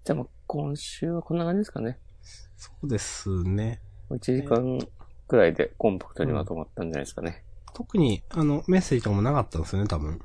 [0.08, 1.98] じゃあ今週はこんな感じですかね。
[2.56, 3.82] そうですね。
[4.08, 4.78] 1時間
[5.26, 7.44] くらいでコンパクトにまとまったんじゃないですかね。
[7.74, 10.18] 特に、あの、メッセージとかもなかったんですよね、多分。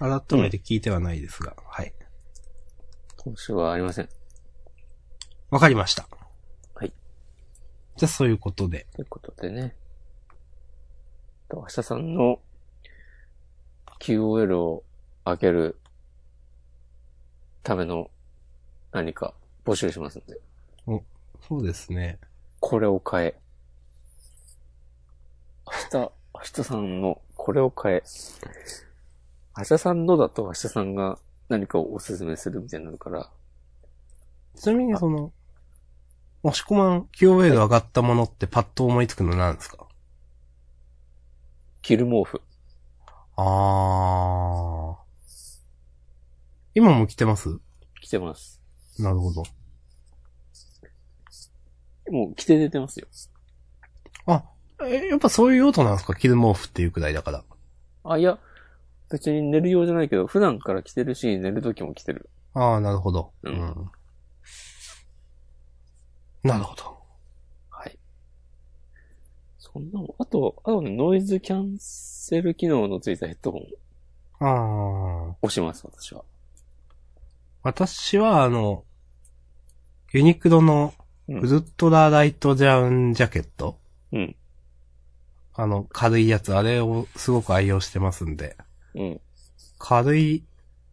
[0.00, 1.54] 改めて聞いてはないですが。
[1.64, 1.94] はい。
[3.18, 4.08] 今週はありません。
[5.50, 6.08] わかりました。
[6.74, 6.92] はい。
[7.94, 8.88] じゃあ、そういうことで。
[8.96, 9.76] ということでね。
[11.48, 12.40] と明日さんの
[14.00, 14.82] QOL を
[15.24, 15.78] 上げる
[17.62, 18.10] ための
[18.94, 19.34] 何か
[19.64, 20.40] 募集しますんで。
[21.46, 22.18] そうですね。
[22.60, 23.34] これを変え。
[25.66, 28.02] 明日、明日さんのこれを変え。
[29.58, 31.18] 明日さんのだと明日さんが
[31.48, 33.28] 何かをおすすめするみたいになるから。
[34.56, 35.32] ちなみに、その、
[36.44, 39.88] 押し込まん QOL 上がったものってパッと思いつくの何ですか？
[41.82, 42.40] 着る毛布。
[43.36, 44.96] あー。
[46.74, 47.58] 今も着てます？
[48.00, 48.60] 着てます。
[48.98, 49.42] なるほど。
[52.10, 53.08] もう着て出てますよ。
[54.26, 54.44] あ、
[54.82, 56.14] え、やっぱそういう用途なんですか？
[56.14, 57.44] 着る毛布っていうくらいだから。
[58.04, 58.38] あ、いや、
[59.10, 62.28] 別に寝る用じゃないけど、普段から着てるし、寝る時も着てる。
[62.52, 63.32] ああ、なるほど。
[63.42, 63.90] うん
[66.42, 66.98] なるほど。
[67.70, 67.98] はい。
[69.58, 70.08] そんなもん。
[70.18, 73.62] あと、あとね、ノイズキャンセル機能のついたヘッドホン
[74.40, 75.36] ああ。
[75.40, 76.22] 押します、私は。
[77.64, 78.84] 私は、あの、
[80.12, 80.94] ユニクロの
[81.26, 83.80] うんウルトラライトジャウンジャケット、
[84.12, 84.36] うん。
[85.54, 88.56] あの、軽いやつ、あれをすごく愛用してますんで、
[88.94, 89.20] うん。
[89.78, 90.44] 軽い、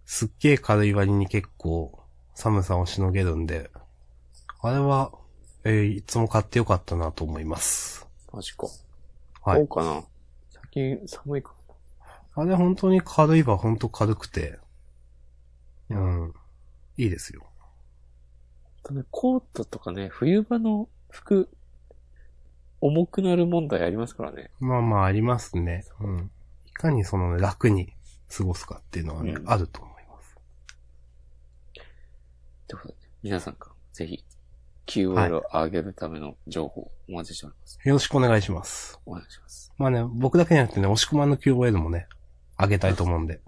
[0.05, 1.99] すっげえ軽い割に結構
[2.33, 3.69] 寒さをしのげるんで、
[4.61, 5.11] あれは、
[5.65, 8.07] えーいつも買ってよかったなと思います。
[8.31, 8.67] マジか。
[9.43, 9.55] はい。
[9.55, 10.03] 買おうかな。
[10.49, 11.53] 最近寒いか
[12.35, 14.59] あれ本当に軽いは本当軽くて、
[15.89, 16.33] うん。
[17.01, 17.47] いいですよ。
[19.09, 21.49] コートとかね、冬場の服、
[22.79, 24.51] 重くなる問題ありますからね。
[24.59, 25.83] まあまあありますね。
[25.99, 26.31] うん。
[26.67, 27.93] いかにそのね、楽に
[28.29, 30.35] 過ごすかっていうのはね、うんあると思います。
[32.67, 34.23] ということで、皆さんからぜひ、
[34.85, 37.79] QOL を上げるための情報お待ちしております。
[37.83, 38.99] よろしくお願いします。
[39.07, 39.73] お願いします。
[39.77, 42.07] まあね、僕だけじゃなくてね、押し込まんの QOL もね、
[42.59, 43.41] 上げたいと思うんで。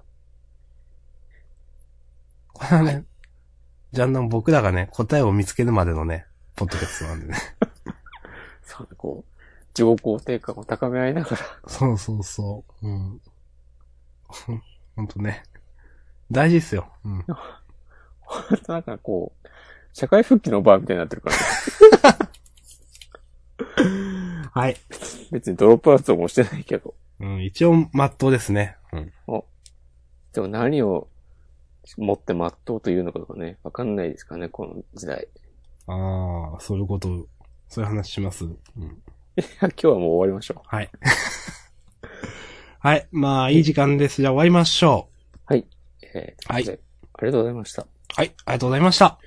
[2.53, 3.05] これはね、
[3.93, 6.25] じゃんだん僕らがね、答えを見つけるまでのね、
[6.55, 7.37] ポッドキャストなんでね。
[8.65, 9.31] そうね、こう、
[9.77, 11.37] 自己肯定感を高め合いながら、
[11.67, 12.87] そうそうそう。
[12.87, 13.21] うん。
[14.95, 15.43] ほんとね。
[16.31, 16.91] 大事ですよ。
[17.05, 17.25] うん。
[18.21, 19.47] 本当なんかこう、
[19.93, 22.17] 社会復帰の場みたいになってるからね。
[24.51, 24.77] はい。
[25.31, 26.95] 別にドロップアウトもしてないけど。
[27.19, 28.75] うん、一応、まっとうですね。
[28.91, 29.13] うん。
[30.33, 31.09] でも何を
[31.97, 35.27] 持って全うというのかとかね、わかんないですかね、この時代。
[35.87, 37.27] ああ、そういうこと、
[37.67, 38.45] そういう話します。
[38.45, 38.53] うん。
[38.83, 40.89] いや、今日はもう終わりましょはい。
[42.79, 43.07] はい。
[43.11, 44.21] まあ、いい時間です。
[44.21, 45.37] じゃあ終わりましょう。
[45.45, 45.65] はい。
[46.01, 46.79] えー、はい
[47.15, 47.83] ありがとうございました。
[47.83, 47.87] う。
[48.15, 48.33] はい。
[48.45, 49.19] ありがとうございました。